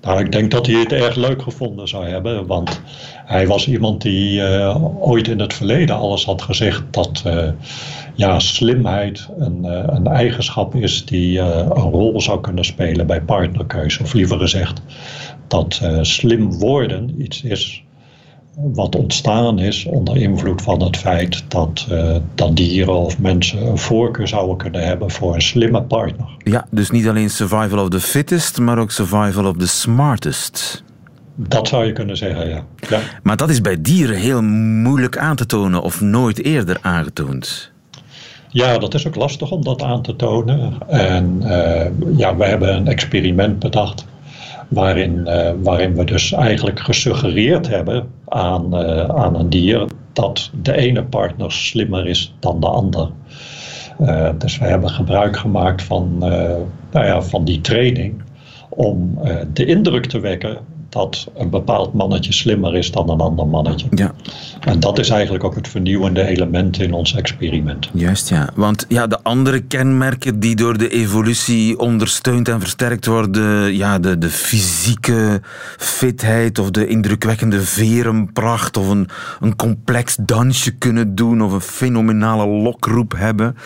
Nou, 0.00 0.24
ik 0.24 0.32
denk 0.32 0.50
dat 0.50 0.66
hij 0.66 0.80
het 0.80 0.92
erg 0.92 1.16
leuk 1.16 1.42
gevonden 1.42 1.88
zou 1.88 2.06
hebben, 2.06 2.46
want 2.46 2.80
hij 3.24 3.46
was 3.46 3.68
iemand 3.68 4.02
die 4.02 4.40
uh, 4.40 5.08
ooit 5.08 5.28
in 5.28 5.38
het 5.38 5.54
verleden 5.54 5.96
alles 5.96 6.24
had 6.24 6.42
gezegd 6.42 6.82
dat 6.90 7.22
uh, 7.26 7.48
ja, 8.14 8.38
slimheid 8.38 9.28
een, 9.38 9.64
uh, 9.64 9.82
een 9.86 10.06
eigenschap 10.06 10.74
is 10.74 11.04
die 11.04 11.38
een 11.38 11.68
rol 11.68 12.20
zou 12.20 12.40
kunnen 12.40 12.64
spelen 12.64 13.06
bij 13.06 13.22
partnerkeuze. 13.22 14.02
Of 14.02 14.12
liever 14.12 14.38
gezegd, 14.38 14.82
dat 15.48 15.80
slim 16.02 16.52
worden 16.58 17.22
iets 17.22 17.42
is 17.42 17.84
wat 18.62 18.96
ontstaan 18.96 19.58
is 19.58 19.84
onder 19.84 20.16
invloed 20.16 20.62
van 20.62 20.82
het 20.82 20.96
feit 20.96 21.44
dat, 21.48 21.86
uh, 21.90 22.16
dat 22.34 22.56
dieren 22.56 22.94
of 22.94 23.18
mensen 23.18 23.66
een 23.66 23.78
voorkeur 23.78 24.28
zouden 24.28 24.56
kunnen 24.56 24.86
hebben 24.86 25.10
voor 25.10 25.34
een 25.34 25.42
slimme 25.42 25.82
partner. 25.82 26.28
Ja, 26.38 26.66
dus 26.70 26.90
niet 26.90 27.08
alleen 27.08 27.30
survival 27.30 27.82
of 27.82 27.88
the 27.88 28.00
fittest, 28.00 28.58
maar 28.58 28.78
ook 28.78 28.90
survival 28.90 29.46
of 29.46 29.56
the 29.56 29.68
smartest. 29.68 30.84
Dat 31.34 31.68
zou 31.68 31.84
je 31.84 31.92
kunnen 31.92 32.16
zeggen, 32.16 32.48
ja. 32.48 32.64
ja. 32.88 33.00
Maar 33.22 33.36
dat 33.36 33.50
is 33.50 33.60
bij 33.60 33.80
dieren 33.80 34.16
heel 34.16 34.42
moeilijk 34.42 35.18
aan 35.18 35.36
te 35.36 35.46
tonen 35.46 35.82
of 35.82 36.00
nooit 36.00 36.44
eerder 36.44 36.78
aangetoond. 36.80 37.70
Ja, 38.48 38.78
dat 38.78 38.94
is 38.94 39.06
ook 39.06 39.14
lastig 39.14 39.50
om 39.50 39.64
dat 39.64 39.82
aan 39.82 40.02
te 40.02 40.16
tonen. 40.16 40.88
En 40.88 41.40
uh, 41.42 42.18
ja, 42.18 42.36
we 42.36 42.44
hebben 42.44 42.74
een 42.74 42.86
experiment 42.86 43.58
bedacht 43.58 44.04
waarin, 44.70 45.20
uh, 45.26 45.50
waarin 45.62 45.94
we 45.94 46.04
dus 46.04 46.32
eigenlijk 46.32 46.80
gesuggereerd 46.80 47.68
hebben 47.68 48.10
aan, 48.28 48.74
uh, 48.74 49.04
aan 49.04 49.34
een 49.34 49.50
dier 49.50 49.88
dat 50.12 50.50
de 50.62 50.76
ene 50.76 51.04
partner 51.04 51.52
slimmer 51.52 52.06
is 52.06 52.34
dan 52.38 52.60
de 52.60 52.66
ander. 52.68 53.10
Uh, 54.00 54.30
dus 54.38 54.58
we 54.58 54.64
hebben 54.64 54.90
gebruik 54.90 55.36
gemaakt 55.36 55.82
van, 55.82 56.18
nou 56.90 57.06
ja, 57.06 57.22
van 57.22 57.44
die 57.44 57.60
training 57.60 58.22
om 58.68 59.18
de 59.52 59.64
indruk 59.64 60.06
te 60.06 60.20
wekken 60.20 60.58
dat 60.90 61.28
een 61.36 61.50
bepaald 61.50 61.94
mannetje 61.94 62.32
slimmer 62.32 62.76
is 62.76 62.90
dan 62.90 63.10
een 63.10 63.20
ander 63.20 63.46
mannetje. 63.46 63.86
Ja. 63.90 64.14
En 64.60 64.80
dat 64.80 64.98
is 64.98 65.08
eigenlijk 65.08 65.44
ook 65.44 65.54
het 65.54 65.68
vernieuwende 65.68 66.26
element 66.26 66.80
in 66.80 66.92
ons 66.92 67.14
experiment. 67.14 67.90
Juist, 67.92 68.28
ja. 68.28 68.48
Want 68.54 68.84
ja, 68.88 69.06
de 69.06 69.22
andere 69.22 69.60
kenmerken 69.60 70.40
die 70.40 70.56
door 70.56 70.78
de 70.78 70.88
evolutie 70.88 71.78
ondersteund 71.78 72.48
en 72.48 72.60
versterkt 72.60 73.06
worden, 73.06 73.76
ja, 73.76 73.98
de, 73.98 74.18
de 74.18 74.30
fysieke 74.30 75.40
fitheid 75.76 76.58
of 76.58 76.70
de 76.70 76.86
indrukwekkende 76.86 77.60
verenpracht 77.60 78.76
of 78.76 78.88
een, 78.88 79.08
een 79.40 79.56
complex 79.56 80.16
dansje 80.20 80.70
kunnen 80.70 81.14
doen 81.14 81.42
of 81.42 81.52
een 81.52 81.60
fenomenale 81.60 82.46
lokroep 82.46 83.14
hebben 83.16 83.56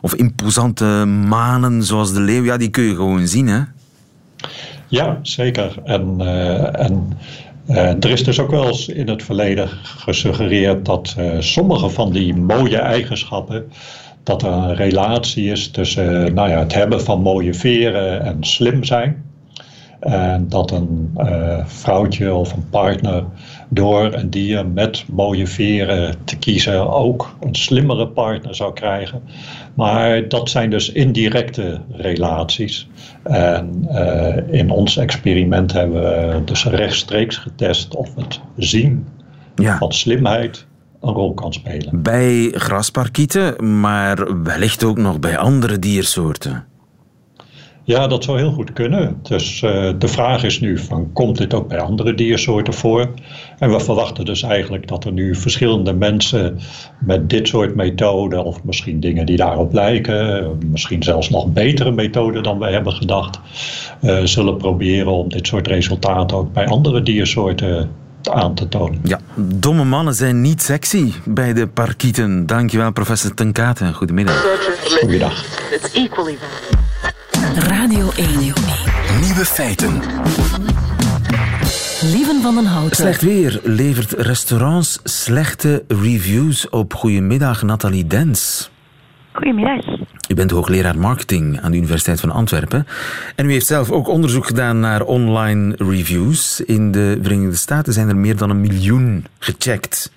of 0.00 0.14
imposante 0.14 0.84
manen 1.06 1.82
zoals 1.82 2.12
de 2.12 2.20
leeuw, 2.20 2.44
ja, 2.44 2.56
die 2.56 2.70
kun 2.70 2.84
je 2.84 2.94
gewoon 2.94 3.26
zien, 3.26 3.46
hè? 3.48 3.60
Ja, 4.88 5.18
zeker. 5.22 5.74
En, 5.84 6.16
uh, 6.20 6.80
en 6.80 7.18
uh, 7.68 7.76
er 7.76 8.10
is 8.10 8.24
dus 8.24 8.40
ook 8.40 8.50
wel 8.50 8.66
eens 8.66 8.88
in 8.88 9.08
het 9.08 9.22
verleden 9.22 9.68
gesuggereerd 9.82 10.84
dat 10.84 11.14
uh, 11.18 11.36
sommige 11.38 11.88
van 11.88 12.12
die 12.12 12.34
mooie 12.34 12.78
eigenschappen, 12.78 13.72
dat 14.22 14.42
er 14.42 14.52
een 14.52 14.74
relatie 14.74 15.50
is 15.50 15.70
tussen 15.70 16.34
nou 16.34 16.48
ja, 16.48 16.58
het 16.58 16.74
hebben 16.74 17.02
van 17.02 17.20
mooie 17.20 17.54
veren 17.54 18.22
en 18.24 18.36
slim 18.44 18.84
zijn. 18.84 19.27
En 20.00 20.48
dat 20.48 20.70
een 20.70 21.14
uh, 21.18 21.58
vrouwtje 21.66 22.34
of 22.34 22.52
een 22.52 22.68
partner 22.70 23.24
door 23.68 24.12
een 24.12 24.30
dier 24.30 24.66
met 24.66 25.04
mooie 25.12 25.46
veren 25.46 26.14
te 26.24 26.36
kiezen 26.36 26.90
ook 26.92 27.36
een 27.40 27.54
slimmere 27.54 28.08
partner 28.08 28.54
zou 28.54 28.72
krijgen. 28.72 29.22
Maar 29.74 30.28
dat 30.28 30.50
zijn 30.50 30.70
dus 30.70 30.92
indirecte 30.92 31.80
relaties. 31.92 32.88
En 33.22 33.86
uh, 33.90 34.36
in 34.50 34.70
ons 34.70 34.96
experiment 34.96 35.72
hebben 35.72 36.02
we 36.02 36.44
dus 36.44 36.64
rechtstreeks 36.64 37.36
getest 37.36 37.94
of 37.94 38.14
het 38.14 38.40
zien 38.56 39.06
Ja. 39.54 39.78
van 39.78 39.92
slimheid 39.92 40.66
een 41.00 41.12
rol 41.12 41.34
kan 41.34 41.52
spelen. 41.52 42.02
Bij 42.02 42.50
grasparkieten, 42.52 43.80
maar 43.80 44.42
wellicht 44.42 44.84
ook 44.84 44.98
nog 44.98 45.18
bij 45.18 45.38
andere 45.38 45.78
diersoorten. 45.78 46.67
Ja, 47.88 48.06
dat 48.06 48.24
zou 48.24 48.38
heel 48.38 48.52
goed 48.52 48.72
kunnen. 48.72 49.18
Dus 49.22 49.62
uh, 49.62 49.90
de 49.98 50.08
vraag 50.08 50.44
is 50.44 50.60
nu 50.60 50.78
van, 50.78 51.10
komt 51.12 51.38
dit 51.38 51.54
ook 51.54 51.68
bij 51.68 51.80
andere 51.80 52.14
diersoorten 52.14 52.74
voor? 52.74 53.08
En 53.58 53.70
we 53.70 53.80
verwachten 53.80 54.24
dus 54.24 54.42
eigenlijk 54.42 54.88
dat 54.88 55.04
er 55.04 55.12
nu 55.12 55.34
verschillende 55.34 55.92
mensen 55.92 56.58
met 56.98 57.30
dit 57.30 57.48
soort 57.48 57.74
methoden, 57.74 58.44
of 58.44 58.64
misschien 58.64 59.00
dingen 59.00 59.26
die 59.26 59.36
daarop 59.36 59.72
lijken, 59.72 60.58
misschien 60.70 61.02
zelfs 61.02 61.30
nog 61.30 61.52
betere 61.52 61.90
methoden 61.90 62.42
dan 62.42 62.58
wij 62.58 62.72
hebben 62.72 62.92
gedacht, 62.92 63.40
uh, 64.02 64.18
zullen 64.24 64.56
proberen 64.56 65.12
om 65.12 65.28
dit 65.28 65.46
soort 65.46 65.66
resultaten 65.66 66.36
ook 66.36 66.52
bij 66.52 66.66
andere 66.66 67.02
diersoorten 67.02 67.90
aan 68.22 68.54
te 68.54 68.68
tonen. 68.68 69.00
Ja, 69.02 69.20
domme 69.34 69.84
mannen 69.84 70.14
zijn 70.14 70.40
niet 70.40 70.62
sexy 70.62 71.12
bij 71.24 71.52
de 71.52 71.66
parkieten. 71.66 72.46
Dankjewel, 72.46 72.92
professor 72.92 73.34
Tenkate. 73.34 73.92
Goedemiddag. 73.92 74.46
Goeiedag. 75.00 75.44
Radio 77.58 78.10
1. 78.16 78.38
Nieuwe 79.20 79.44
feiten. 79.44 79.92
Lieven 82.02 82.42
van 82.42 82.54
den 82.54 82.66
Houten. 82.66 82.96
Slecht 82.96 83.22
weer 83.22 83.60
levert 83.62 84.12
restaurants 84.12 85.00
slechte 85.04 85.84
reviews 85.88 86.68
op. 86.68 86.94
Goedemiddag, 86.94 87.62
Nathalie 87.62 88.06
Dens. 88.06 88.70
Goedemiddag. 89.32 89.86
U 90.28 90.34
bent 90.34 90.50
hoogleraar 90.50 90.98
marketing 90.98 91.60
aan 91.60 91.70
de 91.70 91.76
Universiteit 91.76 92.20
van 92.20 92.30
Antwerpen. 92.30 92.86
En 93.36 93.46
u 93.46 93.52
heeft 93.52 93.66
zelf 93.66 93.90
ook 93.90 94.08
onderzoek 94.08 94.46
gedaan 94.46 94.80
naar 94.80 95.02
online 95.02 95.74
reviews. 95.76 96.60
In 96.60 96.92
de 96.92 97.18
Verenigde 97.22 97.56
Staten 97.56 97.92
zijn 97.92 98.08
er 98.08 98.16
meer 98.16 98.36
dan 98.36 98.50
een 98.50 98.60
miljoen 98.60 99.24
gecheckt. 99.38 100.12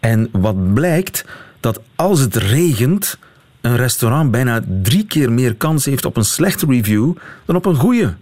En 0.00 0.28
wat 0.32 0.74
blijkt, 0.74 1.24
dat 1.60 1.80
als 1.94 2.20
het 2.20 2.36
regent, 2.36 3.18
een 3.62 3.76
restaurant 3.76 4.30
bijna 4.30 4.60
drie 4.82 5.06
keer 5.06 5.32
meer 5.32 5.54
kans 5.54 5.84
heeft 5.84 6.04
op 6.04 6.16
een 6.16 6.24
slechte 6.24 6.66
review 6.66 7.12
dan 7.46 7.56
op 7.56 7.66
een 7.66 7.74
goede. 7.74 8.14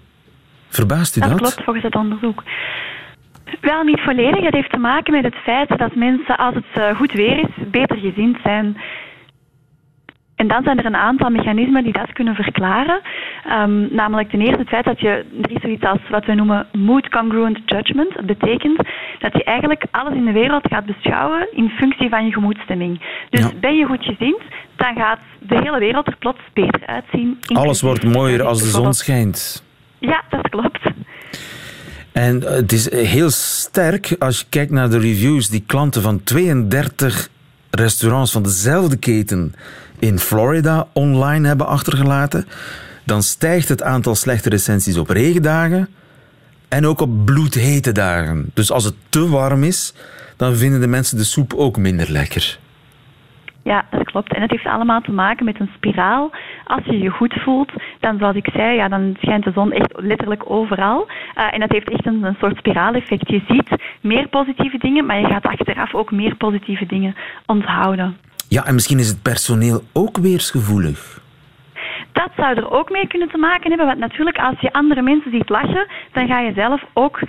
Verbaast 0.69 1.17
u 1.17 1.21
dat? 1.21 1.31
Dat 1.31 1.39
klopt 1.39 1.65
volgens 1.65 1.85
het 1.85 1.95
onderzoek. 1.95 2.43
Wel 3.61 3.83
niet 3.83 4.01
volledig. 4.01 4.45
Het 4.45 4.55
heeft 4.55 4.71
te 4.71 4.77
maken 4.77 5.13
met 5.13 5.25
het 5.25 5.35
feit 5.35 5.69
dat 5.79 5.95
mensen, 5.95 6.37
als 6.37 6.55
het 6.55 6.65
eh, 6.75 6.97
goed 6.97 7.13
weer 7.13 7.39
is, 7.39 7.71
beter 7.71 7.97
gezind 7.97 8.37
zijn. 8.43 8.77
En 10.41 10.49
dan 10.49 10.63
zijn 10.63 10.79
er 10.79 10.87
een 10.87 10.97
aantal 10.97 11.31
mechanismen 11.31 11.85
die 11.85 11.93
dat 11.93 12.13
kunnen 12.13 12.35
verklaren. 12.35 13.01
Um, 13.59 13.89
namelijk 13.91 14.31
ten 14.31 14.41
eerste 14.41 14.59
het 14.59 14.69
feit 14.69 14.85
dat 14.85 15.01
je, 15.01 15.25
er 15.43 15.51
is 15.51 15.61
zoiets 15.61 15.85
als 15.85 15.99
wat 16.11 16.25
we 16.25 16.35
noemen 16.35 16.67
mood 16.73 17.09
congruent 17.09 17.59
judgment. 17.65 18.15
Dat 18.15 18.27
betekent 18.27 18.77
dat 19.19 19.33
je 19.33 19.45
eigenlijk 19.45 19.85
alles 19.91 20.15
in 20.15 20.25
de 20.25 20.33
wereld 20.33 20.67
gaat 20.71 20.87
beschouwen 20.87 21.49
in 21.53 21.69
functie 21.69 22.09
van 22.09 22.25
je 22.27 22.33
gemoedstemming. 22.33 23.01
Dus 23.31 23.41
Ja. 23.41 23.51
ben 23.61 23.77
je 23.77 23.85
goed 23.85 24.05
gezind, 24.05 24.43
dan 24.77 24.95
gaat 24.95 25.19
de 25.39 25.55
hele 25.55 25.79
wereld 25.79 26.07
er 26.07 26.17
plots 26.19 26.41
beter 26.53 26.87
uitzien. 26.87 27.39
Alles 27.53 27.81
wordt 27.81 28.05
mooier 28.05 28.43
als 28.43 28.63
de 28.63 28.69
zon 28.69 28.95
schijnt. 28.95 29.65
Ja, 29.99 30.23
dat 30.29 30.49
klopt. 30.49 30.81
En 32.13 32.43
eh, 32.43 32.55
het 32.55 32.73
is 32.73 32.93
heel 32.93 33.31
sterk 33.31 34.17
als 34.19 34.39
je 34.39 34.47
kijkt 34.49 34.73
naar 34.73 34.91
de 34.91 34.99
reviews 34.99 35.49
die 35.49 35.65
klanten 35.67 36.03
van 36.03 36.23
32 36.23 37.29
restaurants 37.71 38.33
van 38.33 38.43
dezelfde 38.43 38.97
keten 38.97 39.55
in 40.01 40.19
Florida 40.19 40.87
online 40.93 41.47
hebben 41.47 41.67
achtergelaten. 41.67 42.47
Dan 43.05 43.23
stijgt 43.23 43.69
het 43.69 43.83
aantal 43.83 44.15
slechte 44.15 44.49
recensies 44.49 44.97
op 44.97 45.09
regendagen 45.09 45.89
en 46.69 46.87
ook 46.87 47.01
op 47.01 47.25
bloedhete 47.25 47.93
dagen. 47.93 48.51
Dus 48.55 48.73
als 48.73 48.85
het 48.85 48.95
te 49.09 49.29
warm 49.29 49.65
is, 49.65 49.95
dan 50.37 50.55
vinden 50.55 50.81
de 50.81 50.87
mensen 50.87 51.17
de 51.17 51.25
soep 51.25 51.55
ook 51.55 51.77
minder 51.77 52.11
lekker. 52.11 52.59
Ja, 53.63 53.85
dat 53.91 54.05
klopt. 54.05 54.35
En 54.35 54.43
het 54.43 54.51
heeft 54.51 54.67
allemaal 54.67 55.01
te 55.01 55.13
maken 55.13 55.45
met 55.45 55.61
een 55.61 55.71
spiraal. 55.75 56.31
Als 56.65 56.85
je 56.85 56.99
je 56.99 57.11
goed 57.11 57.35
voelt, 57.45 57.73
dan 58.01 58.19
zoals 58.19 58.37
ik 58.37 58.49
zei, 58.53 58.77
ja, 58.77 58.89
dan 58.89 59.17
schijnt 59.21 59.45
de 59.45 59.53
zon 59.53 59.73
echt 59.73 59.93
letterlijk 59.97 60.51
overal. 60.51 61.09
Uh, 61.09 61.55
en 61.55 61.61
dat 61.61 61.71
heeft 61.71 61.91
echt 61.91 62.07
een, 62.07 62.23
een 62.23 62.37
soort 62.41 62.57
spiraaleffect. 62.57 63.29
Je 63.29 63.43
ziet 63.49 63.83
meer 64.01 64.29
positieve 64.29 64.79
dingen, 64.79 65.07
maar 65.07 65.21
je 65.21 65.27
gaat 65.27 65.47
achteraf 65.47 65.95
ook 65.95 66.11
meer 66.11 66.37
positieve 66.37 66.87
dingen 66.87 67.15
onthouden. 67.47 68.17
Ja, 68.57 68.65
en 68.67 68.75
misschien 68.75 68.99
is 68.99 69.09
het 69.09 69.23
personeel 69.23 69.83
ook 69.93 70.19
weersgevoelig. 70.19 71.21
Dat 72.13 72.31
zou 72.37 72.57
er 72.57 72.71
ook 72.71 72.91
mee 72.91 73.07
kunnen 73.07 73.29
te 73.29 73.39
maken 73.39 73.69
hebben, 73.69 73.87
want 73.87 73.99
natuurlijk 73.99 74.39
als 74.39 74.61
je 74.61 74.73
andere 74.73 75.03
mensen 75.03 75.31
ziet 75.31 75.49
lachen, 75.49 75.87
dan 76.13 76.27
ga 76.27 76.41
je 76.41 76.53
zelf 76.53 76.83
ook 76.93 77.21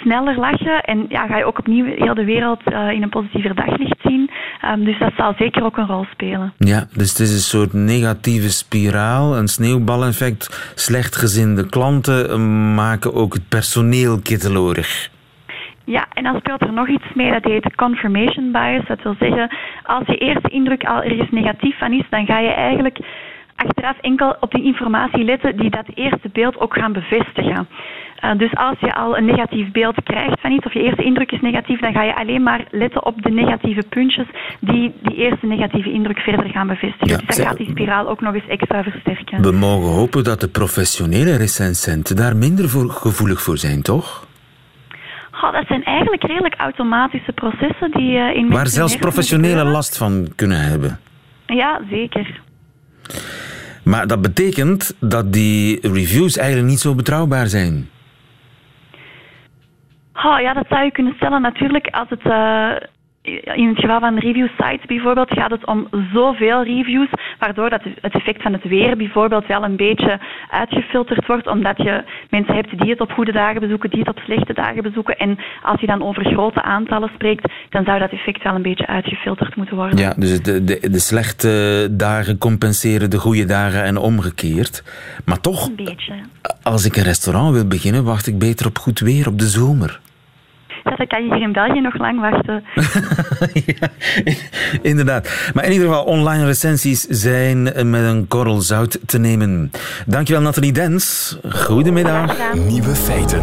sneller 0.00 0.38
lachen 0.38 0.80
en 0.80 1.06
ja, 1.08 1.26
ga 1.26 1.38
je 1.38 1.44
ook 1.44 1.58
opnieuw 1.58 1.84
heel 1.84 2.14
de 2.14 2.24
wereld 2.24 2.60
uh, 2.66 2.90
in 2.90 3.02
een 3.02 3.08
positiever 3.08 3.54
daglicht 3.54 4.00
zien. 4.02 4.30
Um, 4.64 4.84
dus 4.84 4.98
dat 4.98 5.12
zal 5.16 5.34
zeker 5.38 5.64
ook 5.64 5.76
een 5.76 5.86
rol 5.86 6.06
spelen. 6.12 6.52
Ja, 6.58 6.86
dus 6.92 7.08
het 7.08 7.18
is 7.18 7.32
een 7.32 7.58
soort 7.58 7.72
negatieve 7.72 8.50
spiraal, 8.50 9.36
een 9.36 9.48
sneeuwbaleffect. 9.48 10.72
Slechtgezinde 10.74 11.66
klanten 11.68 12.30
uh, 12.30 12.74
maken 12.74 13.14
ook 13.14 13.32
het 13.32 13.48
personeel 13.48 14.20
kittelorig. 14.20 15.10
Ja, 15.84 16.06
en 16.12 16.22
dan 16.22 16.38
speelt 16.38 16.60
er 16.60 16.72
nog 16.72 16.88
iets 16.88 17.12
mee, 17.14 17.32
dat 17.32 17.44
heet 17.44 17.74
confirmation 17.74 18.52
bias. 18.52 18.86
Dat 18.86 19.02
wil 19.02 19.14
zeggen, 19.18 19.56
als 19.82 20.06
je 20.06 20.16
eerste 20.16 20.48
indruk 20.48 20.84
al 20.84 21.02
ergens 21.02 21.30
negatief 21.30 21.78
van 21.78 21.92
is, 21.92 22.06
dan 22.10 22.26
ga 22.26 22.38
je 22.38 22.52
eigenlijk 22.52 22.98
achteraf 23.56 23.98
enkel 24.00 24.36
op 24.40 24.50
die 24.50 24.64
informatie 24.64 25.24
letten 25.24 25.56
die 25.56 25.70
dat 25.70 25.86
eerste 25.94 26.28
beeld 26.32 26.60
ook 26.60 26.74
gaan 26.74 26.92
bevestigen. 26.92 27.68
Uh, 28.24 28.38
dus 28.38 28.54
als 28.54 28.78
je 28.80 28.94
al 28.94 29.16
een 29.16 29.24
negatief 29.24 29.70
beeld 29.70 30.02
krijgt 30.02 30.40
van 30.40 30.52
iets, 30.52 30.66
of 30.66 30.72
je 30.72 30.82
eerste 30.82 31.04
indruk 31.04 31.32
is 31.32 31.40
negatief, 31.40 31.80
dan 31.80 31.92
ga 31.92 32.02
je 32.02 32.16
alleen 32.16 32.42
maar 32.42 32.64
letten 32.70 33.04
op 33.06 33.22
de 33.22 33.30
negatieve 33.30 33.82
puntjes 33.88 34.26
die 34.60 34.92
die 35.02 35.16
eerste 35.16 35.46
negatieve 35.46 35.92
indruk 35.92 36.18
verder 36.18 36.50
gaan 36.50 36.66
bevestigen. 36.66 37.08
Ja, 37.08 37.16
dus 37.16 37.36
dat 37.36 37.46
gaat 37.46 37.56
die 37.56 37.70
spiraal 37.70 38.08
ook 38.08 38.20
nog 38.20 38.34
eens 38.34 38.48
extra 38.48 38.82
versterken. 38.82 39.42
We 39.42 39.52
mogen 39.52 39.90
hopen 39.90 40.24
dat 40.24 40.40
de 40.40 40.48
professionele 40.48 41.36
recensenten 41.36 42.16
daar 42.16 42.36
minder 42.36 42.68
voor 42.68 42.90
gevoelig 42.90 43.42
voor 43.42 43.58
zijn, 43.58 43.82
toch? 43.82 44.30
Dat 45.50 45.66
zijn 45.66 45.84
eigenlijk 45.84 46.22
redelijk 46.22 46.54
automatische 46.54 47.32
processen 47.32 47.90
die 47.90 48.10
uh, 48.10 48.36
in 48.36 48.50
Waar 48.50 48.66
zelfs 48.66 48.96
professionele 48.96 49.64
last 49.64 49.98
van 49.98 50.32
kunnen 50.36 50.60
hebben. 50.60 50.98
Ja, 51.46 51.80
zeker. 51.90 52.40
Maar 53.84 54.06
dat 54.06 54.22
betekent 54.22 54.96
dat 55.00 55.32
die 55.32 55.78
reviews 55.92 56.36
eigenlijk 56.36 56.68
niet 56.68 56.78
zo 56.78 56.94
betrouwbaar 56.94 57.46
zijn. 57.46 57.88
Oh, 60.14 60.40
ja, 60.40 60.52
dat 60.52 60.66
zou 60.68 60.84
je 60.84 60.92
kunnen 60.92 61.14
stellen. 61.16 61.42
Natuurlijk, 61.42 61.86
als 61.86 62.08
het 62.08 62.24
uh, 62.24 62.70
in 63.22 63.68
het 63.68 63.78
geval 63.78 64.00
van 64.00 64.18
review 64.18 64.48
sites 64.58 64.86
bijvoorbeeld 64.86 65.32
gaat 65.32 65.50
het 65.50 65.66
om 65.66 65.88
zoveel 66.12 66.64
reviews, 66.64 67.08
waardoor 67.38 67.70
dat 67.70 67.82
het 68.00 68.14
effect 68.14 68.42
van 68.42 68.52
het 68.52 68.64
weer 68.64 68.96
bijvoorbeeld 68.96 69.46
wel 69.46 69.64
een 69.64 69.76
beetje 69.76 70.20
uitgefilterd 70.50 71.26
wordt, 71.26 71.46
omdat 71.46 71.76
je 71.76 72.04
mensen 72.30 72.54
hebt 72.54 72.80
die 72.80 72.90
het 72.90 73.00
op 73.00 73.10
goede 73.10 73.32
dagen 73.32 73.60
bezoeken, 73.60 73.90
die 73.90 73.98
het 73.98 74.08
op 74.08 74.18
slechte 74.18 74.52
dagen 74.52 74.82
bezoeken. 74.82 75.16
En 75.16 75.38
als 75.62 75.80
je 75.80 75.86
dan 75.86 76.02
over 76.02 76.24
grote 76.24 76.62
aantallen 76.62 77.10
spreekt, 77.14 77.52
dan 77.68 77.84
zou 77.84 77.98
dat 77.98 78.10
effect 78.10 78.42
wel 78.42 78.54
een 78.54 78.62
beetje 78.62 78.86
uitgefilterd 78.86 79.56
moeten 79.56 79.76
worden. 79.76 79.98
Ja, 79.98 80.14
dus 80.16 80.42
de, 80.42 80.64
de, 80.64 80.90
de 80.90 80.98
slechte 80.98 81.88
dagen 81.90 82.38
compenseren 82.38 83.10
de 83.10 83.18
goede 83.18 83.44
dagen 83.44 83.84
en 83.84 83.96
omgekeerd. 83.96 84.84
Maar 85.24 85.40
toch, 85.40 85.66
een 85.66 85.74
beetje. 85.74 86.14
als 86.62 86.84
ik 86.84 86.96
een 86.96 87.02
restaurant 87.02 87.54
wil 87.54 87.66
beginnen, 87.66 88.04
wacht 88.04 88.26
ik 88.26 88.38
beter 88.38 88.66
op 88.66 88.78
goed 88.78 89.00
weer 89.00 89.26
op 89.28 89.38
de 89.38 89.46
zomer. 89.48 90.00
Ja, 90.84 90.96
dan 90.96 91.06
kan 91.06 91.24
je 91.24 91.34
hier 91.34 91.42
in 91.42 91.52
België 91.52 91.80
nog 91.80 91.98
lang 91.98 92.20
wachten. 92.20 92.64
ja, 93.80 93.88
inderdaad. 94.82 95.50
Maar 95.54 95.64
in 95.64 95.72
ieder 95.72 95.86
geval, 95.88 96.04
online 96.04 96.44
recensies 96.44 97.06
zijn 97.08 97.62
met 97.62 98.02
een 98.02 98.28
korrel 98.28 98.60
zout 98.60 98.98
te 99.06 99.18
nemen. 99.18 99.70
Dankjewel 100.06 100.42
Nathalie 100.42 100.72
Dens. 100.72 101.38
Goedemiddag. 101.48 102.54
Nieuwe 102.54 102.94
feiten. 102.94 103.42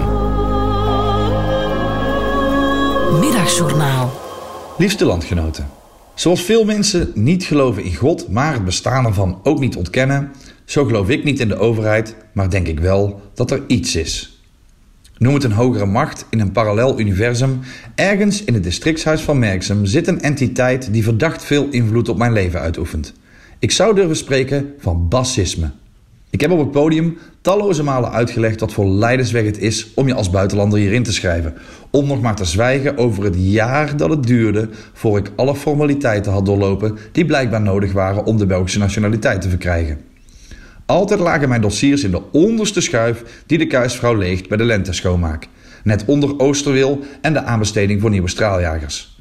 Middagjournaal. 3.19 4.11
Liefste 4.77 5.05
landgenoten. 5.05 5.67
Zoals 6.15 6.41
veel 6.43 6.65
mensen 6.65 7.11
niet 7.13 7.43
geloven 7.43 7.83
in 7.83 7.95
God, 7.95 8.29
maar 8.29 8.53
het 8.53 8.65
bestaan 8.65 9.05
ervan 9.05 9.39
ook 9.43 9.59
niet 9.59 9.75
ontkennen, 9.75 10.31
Zo 10.65 10.85
geloof 10.85 11.09
ik 11.09 11.23
niet 11.23 11.39
in 11.39 11.47
de 11.47 11.57
overheid, 11.57 12.15
maar 12.33 12.49
denk 12.49 12.67
ik 12.67 12.79
wel 12.79 13.21
dat 13.33 13.51
er 13.51 13.61
iets 13.67 13.95
is. 13.95 14.38
Noem 15.19 15.33
het 15.33 15.43
een 15.43 15.51
hogere 15.51 15.85
macht 15.85 16.25
in 16.29 16.39
een 16.39 16.51
parallel 16.51 16.99
universum. 16.99 17.59
Ergens 17.95 18.43
in 18.43 18.53
het 18.53 18.63
districtshuis 18.63 19.21
van 19.21 19.39
Merksem 19.39 19.85
zit 19.85 20.07
een 20.07 20.21
entiteit 20.21 20.93
die 20.93 21.03
verdacht 21.03 21.43
veel 21.43 21.67
invloed 21.71 22.09
op 22.09 22.17
mijn 22.17 22.33
leven 22.33 22.59
uitoefent. 22.59 23.13
Ik 23.59 23.71
zou 23.71 23.95
durven 23.95 24.15
spreken 24.15 24.73
van 24.77 25.07
bassisme. 25.07 25.71
Ik 26.29 26.41
heb 26.41 26.51
op 26.51 26.59
het 26.59 26.71
podium 26.71 27.17
talloze 27.41 27.83
malen 27.83 28.11
uitgelegd 28.11 28.59
wat 28.59 28.73
voor 28.73 28.87
leidersweg 28.87 29.45
het 29.45 29.57
is 29.57 29.91
om 29.95 30.07
je 30.07 30.13
als 30.13 30.29
buitenlander 30.29 30.79
hierin 30.79 31.03
te 31.03 31.13
schrijven. 31.13 31.53
Om 31.89 32.07
nog 32.07 32.21
maar 32.21 32.35
te 32.35 32.45
zwijgen 32.45 32.97
over 32.97 33.23
het 33.23 33.35
jaar 33.37 33.97
dat 33.97 34.09
het 34.09 34.23
duurde 34.27 34.69
voor 34.93 35.17
ik 35.17 35.31
alle 35.35 35.55
formaliteiten 35.55 36.31
had 36.31 36.45
doorlopen 36.45 36.97
die 37.11 37.25
blijkbaar 37.25 37.61
nodig 37.61 37.91
waren 37.91 38.25
om 38.25 38.37
de 38.37 38.45
Belgische 38.45 38.79
nationaliteit 38.79 39.41
te 39.41 39.49
verkrijgen. 39.49 40.08
Altijd 40.89 41.19
lagen 41.19 41.49
mijn 41.49 41.61
dossiers 41.61 42.03
in 42.03 42.11
de 42.11 42.21
onderste 42.31 42.81
schuif 42.81 43.23
die 43.45 43.57
de 43.57 43.67
kuisvrouw 43.67 44.15
leegt 44.15 44.47
bij 44.47 44.57
de 44.57 44.63
lenteschoonmaak. 44.63 45.47
Net 45.83 46.03
onder 46.05 46.39
Oosterwil 46.39 46.99
en 47.21 47.33
de 47.33 47.43
aanbesteding 47.43 48.01
voor 48.01 48.09
nieuwe 48.09 48.29
straaljagers. 48.29 49.17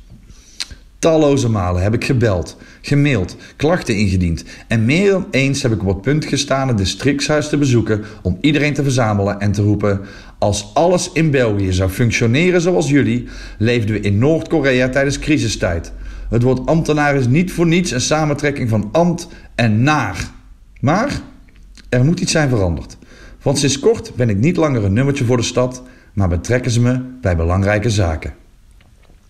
Talloze 0.99 1.49
malen 1.49 1.83
heb 1.83 1.95
ik 1.95 2.05
gebeld, 2.05 2.57
gemaild, 2.81 3.37
klachten 3.57 3.97
ingediend 3.97 4.45
en 4.69 4.85
meer 4.85 5.11
dan 5.11 5.27
eens 5.31 5.63
heb 5.63 5.73
ik 5.73 5.83
op 5.83 5.89
het 5.89 6.01
punt 6.01 6.25
gestaan 6.25 6.69
het 6.69 6.79
districtshuis 6.79 7.49
te 7.49 7.57
bezoeken 7.57 8.05
om 8.23 8.39
iedereen 8.41 8.75
te 8.75 8.83
verzamelen 8.83 9.41
en 9.41 9.53
te 9.53 9.63
roepen: 9.63 10.01
Als 10.39 10.71
alles 10.75 11.11
in 11.13 11.31
België 11.31 11.73
zou 11.73 11.91
functioneren 11.91 12.61
zoals 12.61 12.89
jullie, 12.89 13.29
leefden 13.59 13.95
we 13.95 14.01
in 14.01 14.19
Noord-Korea 14.19 14.89
tijdens 14.89 15.19
crisistijd. 15.19 15.93
Het 16.31 16.43
woord 16.43 16.67
ambtenaar 16.67 17.15
is 17.17 17.27
niet 17.27 17.53
voor 17.53 17.67
niets 17.67 17.91
een 17.91 18.01
samentrekking 18.01 18.69
van 18.69 18.89
ambt 18.93 19.29
en 19.55 19.83
naar. 19.83 20.31
Maar 20.81 21.21
er 21.89 22.05
moet 22.05 22.21
iets 22.21 22.33
zijn 22.33 22.49
veranderd. 22.49 22.97
Want 23.43 23.59
sinds 23.59 23.79
kort 23.79 24.15
ben 24.15 24.29
ik 24.31 24.37
niet 24.37 24.57
langer 24.57 24.85
een 24.85 24.93
nummertje 24.93 25.25
voor 25.25 25.37
de 25.37 25.43
stad, 25.43 25.83
maar 26.13 26.29
betrekken 26.29 26.71
ze 26.71 26.81
me 26.81 27.01
bij 27.21 27.37
belangrijke 27.37 27.91
zaken. 27.91 28.35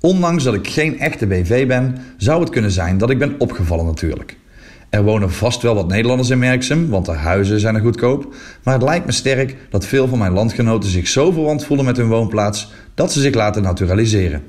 Ondanks 0.01 0.44
dat 0.44 0.55
ik 0.55 0.68
geen 0.68 0.99
echte 0.99 1.27
BV 1.27 1.66
ben, 1.66 1.97
zou 2.16 2.40
het 2.40 2.51
kunnen 2.51 2.71
zijn 2.71 2.99
dat 2.99 3.11
ik 3.11 3.18
ben 3.18 3.35
opgevallen 3.38 3.85
natuurlijk. 3.87 4.37
Er 4.90 5.03
wonen 5.03 5.33
vast 5.33 5.62
wel 5.62 5.75
wat 5.75 5.88
Nederlanders 5.88 6.31
in 6.31 6.38
Merksem, 6.38 6.88
want 6.88 7.07
de 7.07 7.12
huizen 7.12 7.61
zijn 7.61 7.75
er 7.75 7.81
goedkoop. 7.81 8.35
Maar 8.62 8.75
het 8.75 8.83
lijkt 8.83 9.07
me 9.07 9.12
sterk 9.12 9.57
dat 9.71 9.87
veel 9.87 10.09
van 10.09 10.18
mijn 10.18 10.33
landgenoten 10.33 10.90
zich 10.90 11.09
zo 11.09 11.31
verwant 11.31 11.64
voelen 11.64 11.85
met 11.85 11.97
hun 11.97 12.09
woonplaats 12.09 12.73
dat 12.94 13.12
ze 13.12 13.21
zich 13.21 13.35
laten 13.35 13.62
naturaliseren. 13.62 14.42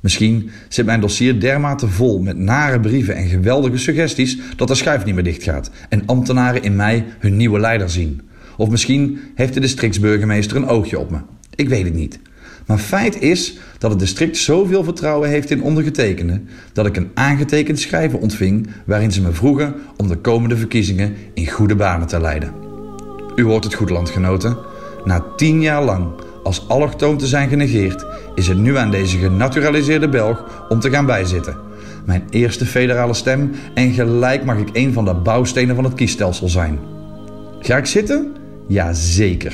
Misschien 0.00 0.50
zit 0.68 0.86
mijn 0.86 1.00
dossier 1.00 1.40
dermate 1.40 1.88
vol 1.88 2.22
met 2.22 2.36
nare 2.36 2.80
brieven 2.80 3.14
en 3.14 3.28
geweldige 3.28 3.78
suggesties 3.78 4.38
dat 4.56 4.68
de 4.68 4.74
schuif 4.74 5.04
niet 5.04 5.14
meer 5.14 5.24
dicht 5.24 5.42
gaat 5.42 5.70
en 5.88 6.02
ambtenaren 6.06 6.62
in 6.62 6.76
mij 6.76 7.04
hun 7.18 7.36
nieuwe 7.36 7.60
leider 7.60 7.90
zien. 7.90 8.20
Of 8.56 8.68
misschien 8.68 9.18
heeft 9.34 9.54
de 9.54 9.60
districtsburgemeester 9.60 10.56
een 10.56 10.66
oogje 10.66 10.98
op 10.98 11.10
me. 11.10 11.18
Ik 11.54 11.68
weet 11.68 11.84
het 11.84 11.94
niet. 11.94 12.18
Maar 12.66 12.78
feit 12.78 13.20
is 13.20 13.58
dat 13.78 13.90
het 13.90 13.98
district 13.98 14.36
zoveel 14.36 14.84
vertrouwen 14.84 15.28
heeft 15.28 15.50
in 15.50 15.62
ondergetekende 15.62 16.40
dat 16.72 16.86
ik 16.86 16.96
een 16.96 17.10
aangetekend 17.14 17.78
schrijven 17.78 18.20
ontving 18.20 18.68
waarin 18.86 19.12
ze 19.12 19.22
me 19.22 19.32
vroegen 19.32 19.74
om 19.96 20.08
de 20.08 20.16
komende 20.16 20.56
verkiezingen 20.56 21.14
in 21.34 21.46
goede 21.46 21.74
banen 21.74 22.06
te 22.06 22.20
leiden. 22.20 22.52
U 23.36 23.42
hoort 23.42 23.64
het 23.64 23.74
goed, 23.74 23.90
landgenoten. 23.90 24.56
Na 25.04 25.24
tien 25.36 25.62
jaar 25.62 25.84
lang 25.84 26.06
als 26.48 26.68
allochtoon 26.68 27.16
te 27.16 27.26
zijn 27.26 27.48
genegeerd, 27.48 28.06
is 28.34 28.48
het 28.48 28.58
nu 28.58 28.76
aan 28.76 28.90
deze 28.90 29.18
genaturaliseerde 29.18 30.08
Belg 30.08 30.66
om 30.68 30.80
te 30.80 30.90
gaan 30.90 31.06
bijzitten. 31.06 31.56
Mijn 32.04 32.22
eerste 32.30 32.66
federale 32.66 33.14
stem 33.14 33.50
en 33.74 33.92
gelijk 33.92 34.44
mag 34.44 34.56
ik 34.56 34.68
een 34.72 34.92
van 34.92 35.04
de 35.04 35.14
bouwstenen 35.14 35.74
van 35.74 35.84
het 35.84 35.94
kiesstelsel 35.94 36.48
zijn. 36.48 36.78
Ga 37.60 37.76
ik 37.76 37.86
zitten? 37.86 38.34
Ja, 38.66 38.92
zeker. 38.92 39.52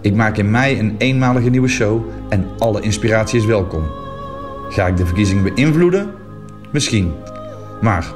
Ik 0.00 0.14
maak 0.14 0.36
in 0.36 0.50
mei 0.50 0.78
een 0.78 0.94
eenmalige 0.98 1.50
nieuwe 1.50 1.68
show 1.68 2.04
en 2.28 2.46
alle 2.58 2.80
inspiratie 2.80 3.38
is 3.38 3.46
welkom. 3.46 3.82
Ga 4.68 4.86
ik 4.86 4.96
de 4.96 5.06
verkiezingen 5.06 5.54
beïnvloeden? 5.54 6.10
Misschien. 6.72 7.12
Maar 7.80 8.12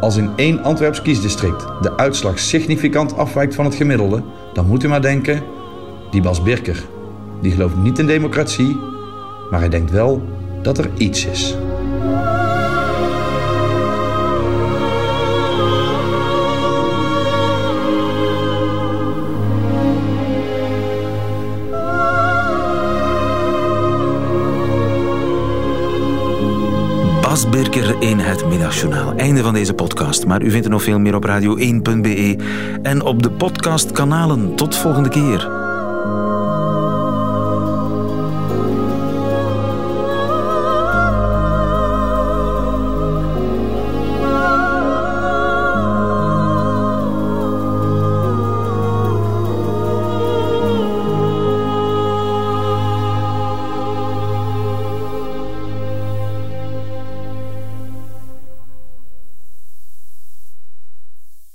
als 0.00 0.16
in 0.16 0.30
één 0.36 0.62
Antwerps 0.62 1.02
kiesdistrict 1.02 1.66
de 1.80 1.96
uitslag 1.96 2.38
significant 2.38 3.16
afwijkt 3.16 3.54
van 3.54 3.64
het 3.64 3.74
gemiddelde, 3.74 4.22
dan 4.52 4.66
moet 4.66 4.84
u 4.84 4.88
maar 4.88 5.02
denken: 5.02 5.42
die 6.10 6.22
Bas 6.22 6.42
Birker, 6.42 6.84
die 7.40 7.52
gelooft 7.52 7.76
niet 7.76 7.98
in 7.98 8.06
democratie, 8.06 8.76
maar 9.50 9.60
hij 9.60 9.68
denkt 9.68 9.90
wel 9.90 10.22
dat 10.62 10.78
er 10.78 10.90
iets 10.96 11.26
is. 11.26 11.56
Bas 27.36 27.48
Birker 27.48 28.02
in 28.02 28.18
het 28.18 28.48
Middagjournaal. 28.48 29.14
Einde 29.16 29.42
van 29.42 29.54
deze 29.54 29.74
podcast, 29.74 30.26
maar 30.26 30.42
u 30.42 30.50
vindt 30.50 30.64
er 30.64 30.70
nog 30.70 30.82
veel 30.82 30.98
meer 30.98 31.14
op 31.14 31.26
radio1.be 31.26 32.36
en 32.82 33.02
op 33.02 33.22
de 33.22 33.30
podcastkanalen. 33.30 34.54
Tot 34.54 34.76
volgende 34.76 35.08
keer. 35.08 35.55